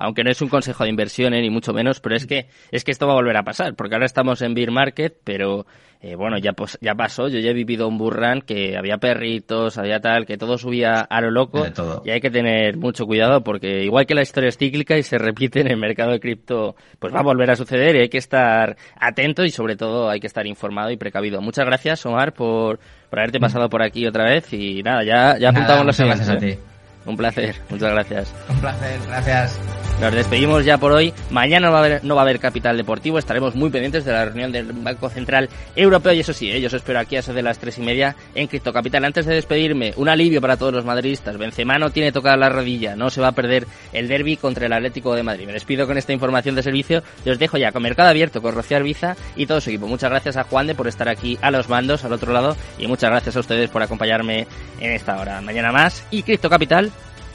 Aunque 0.00 0.24
no 0.24 0.30
es 0.30 0.40
un 0.40 0.48
consejo 0.48 0.84
de 0.84 0.90
inversión, 0.90 1.34
eh, 1.34 1.42
ni 1.42 1.50
mucho 1.50 1.72
menos, 1.72 2.00
pero 2.00 2.16
es 2.16 2.26
que 2.26 2.48
es 2.70 2.84
que 2.84 2.90
esto 2.90 3.06
va 3.06 3.12
a 3.12 3.16
volver 3.16 3.36
a 3.36 3.42
pasar, 3.42 3.74
porque 3.74 3.94
ahora 3.94 4.06
estamos 4.06 4.40
en 4.40 4.54
bear 4.54 4.70
market, 4.70 5.18
pero 5.22 5.66
eh, 6.00 6.14
bueno, 6.14 6.38
ya 6.38 6.54
pues, 6.54 6.78
ya 6.80 6.94
pasó, 6.94 7.28
yo 7.28 7.38
ya 7.40 7.50
he 7.50 7.52
vivido 7.52 7.86
un 7.86 7.98
burrán 7.98 8.40
que 8.40 8.78
había 8.78 8.96
perritos, 8.96 9.76
había 9.76 10.00
tal, 10.00 10.24
que 10.24 10.38
todo 10.38 10.56
subía 10.56 11.00
a 11.00 11.20
lo 11.20 11.30
loco 11.30 11.64
De 11.64 11.72
todo. 11.72 12.02
y 12.06 12.10
hay 12.10 12.22
que 12.22 12.30
tener 12.30 12.78
mucho 12.78 13.04
cuidado 13.04 13.42
porque 13.44 13.84
igual 13.84 14.06
que 14.06 14.14
la 14.14 14.22
historia 14.22 14.48
es 14.48 14.56
cíclica 14.56 14.96
y 14.96 15.02
se 15.02 15.18
repite 15.18 15.60
en 15.60 15.70
el 15.70 15.76
mercado 15.76 16.12
de 16.12 16.20
cripto, 16.20 16.74
pues 16.98 17.14
va 17.14 17.20
a 17.20 17.22
volver 17.22 17.50
a 17.50 17.56
suceder 17.56 17.96
y 17.96 18.00
hay 18.00 18.08
que 18.08 18.16
estar 18.16 18.78
atento 18.96 19.44
y 19.44 19.50
sobre 19.50 19.76
todo 19.76 20.08
hay 20.08 20.20
que 20.20 20.26
estar 20.26 20.46
informado 20.46 20.90
y 20.90 20.96
precavido. 20.96 21.42
Muchas 21.42 21.66
gracias, 21.66 22.06
Omar, 22.06 22.32
por, 22.32 22.80
por 23.10 23.18
haberte 23.18 23.38
pasado 23.38 23.68
por 23.68 23.82
aquí 23.82 24.06
otra 24.06 24.24
vez 24.24 24.50
y 24.54 24.82
nada, 24.82 25.04
ya, 25.04 25.36
ya 25.38 25.50
apuntamos 25.50 25.84
los 25.84 26.00
muchas 26.00 26.16
gracias 26.16 26.30
a 26.30 26.38
ti. 26.38 26.79
Un 27.06 27.16
placer, 27.16 27.56
muchas 27.70 27.92
gracias. 27.92 28.34
Un 28.48 28.60
placer, 28.60 29.00
gracias. 29.06 29.58
Nos 30.00 30.14
despedimos 30.14 30.64
ya 30.64 30.78
por 30.78 30.92
hoy. 30.92 31.12
Mañana 31.30 31.66
no 31.66 31.72
va, 31.74 31.80
a 31.80 31.84
haber, 31.84 32.04
no 32.04 32.14
va 32.14 32.22
a 32.22 32.24
haber 32.24 32.40
capital 32.40 32.74
deportivo. 32.74 33.18
Estaremos 33.18 33.54
muy 33.54 33.68
pendientes 33.68 34.02
de 34.06 34.12
la 34.12 34.24
reunión 34.24 34.50
del 34.50 34.72
Banco 34.72 35.10
Central 35.10 35.50
Europeo. 35.76 36.14
Y 36.14 36.20
eso 36.20 36.32
sí, 36.32 36.50
¿eh? 36.50 36.58
yo 36.58 36.68
os 36.68 36.72
espero 36.72 36.98
aquí 36.98 37.16
a 37.16 37.18
eso 37.18 37.34
de 37.34 37.42
las 37.42 37.58
tres 37.58 37.76
y 37.76 37.82
media 37.82 38.16
en 38.34 38.46
Cripto 38.46 38.72
Capital. 38.72 39.04
Antes 39.04 39.26
de 39.26 39.34
despedirme, 39.34 39.92
un 39.96 40.08
alivio 40.08 40.40
para 40.40 40.56
todos 40.56 40.72
los 40.72 40.86
madridistas. 40.86 41.36
Benzema 41.36 41.78
no 41.78 41.90
tiene 41.90 42.12
tocada 42.12 42.38
la 42.38 42.48
rodilla. 42.48 42.96
No 42.96 43.10
se 43.10 43.20
va 43.20 43.28
a 43.28 43.32
perder 43.32 43.66
el 43.92 44.08
derby 44.08 44.38
contra 44.38 44.64
el 44.64 44.72
Atlético 44.72 45.14
de 45.14 45.22
Madrid. 45.22 45.46
Me 45.46 45.52
despido 45.52 45.86
con 45.86 45.98
esta 45.98 46.14
información 46.14 46.54
de 46.54 46.62
servicio 46.62 47.02
y 47.26 47.28
os 47.28 47.38
dejo 47.38 47.58
ya 47.58 47.70
con 47.70 47.82
Mercado 47.82 48.08
Abierto, 48.08 48.40
con 48.40 48.54
Rocío 48.54 48.78
Arbiza 48.78 49.16
y 49.36 49.44
todo 49.44 49.60
su 49.60 49.68
equipo. 49.68 49.86
Muchas 49.86 50.08
gracias 50.08 50.38
a 50.38 50.44
Juan 50.44 50.66
de 50.66 50.74
por 50.74 50.88
estar 50.88 51.10
aquí 51.10 51.38
a 51.42 51.50
los 51.50 51.68
mandos, 51.68 52.06
al 52.06 52.14
otro 52.14 52.32
lado. 52.32 52.56
Y 52.78 52.86
muchas 52.86 53.10
gracias 53.10 53.36
a 53.36 53.40
ustedes 53.40 53.68
por 53.68 53.82
acompañarme 53.82 54.46
en 54.80 54.92
esta 54.92 55.20
hora. 55.20 55.42
Mañana 55.42 55.72
más 55.72 56.06
y 56.10 56.22
Cripto 56.22 56.48
Capital, 56.48 56.90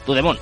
tu 0.06 0.14
demon. 0.14 0.38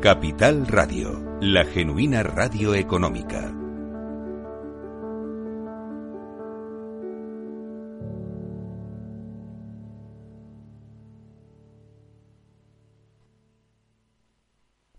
Capital 0.00 0.66
Radio, 0.66 1.38
la 1.40 1.64
genuina 1.64 2.22
radio 2.22 2.74
económica. 2.74 3.54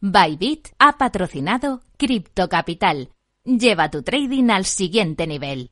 Bybit 0.02 0.70
ha 0.80 0.98
patrocinado 0.98 1.82
Cripto 1.98 2.48
Capital. 2.50 3.10
Lleva 3.44 3.90
tu 3.90 4.02
trading 4.02 4.50
al 4.50 4.66
siguiente 4.66 5.28
nivel. 5.28 5.72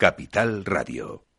Capital 0.00 0.64
Radio. 0.64 1.29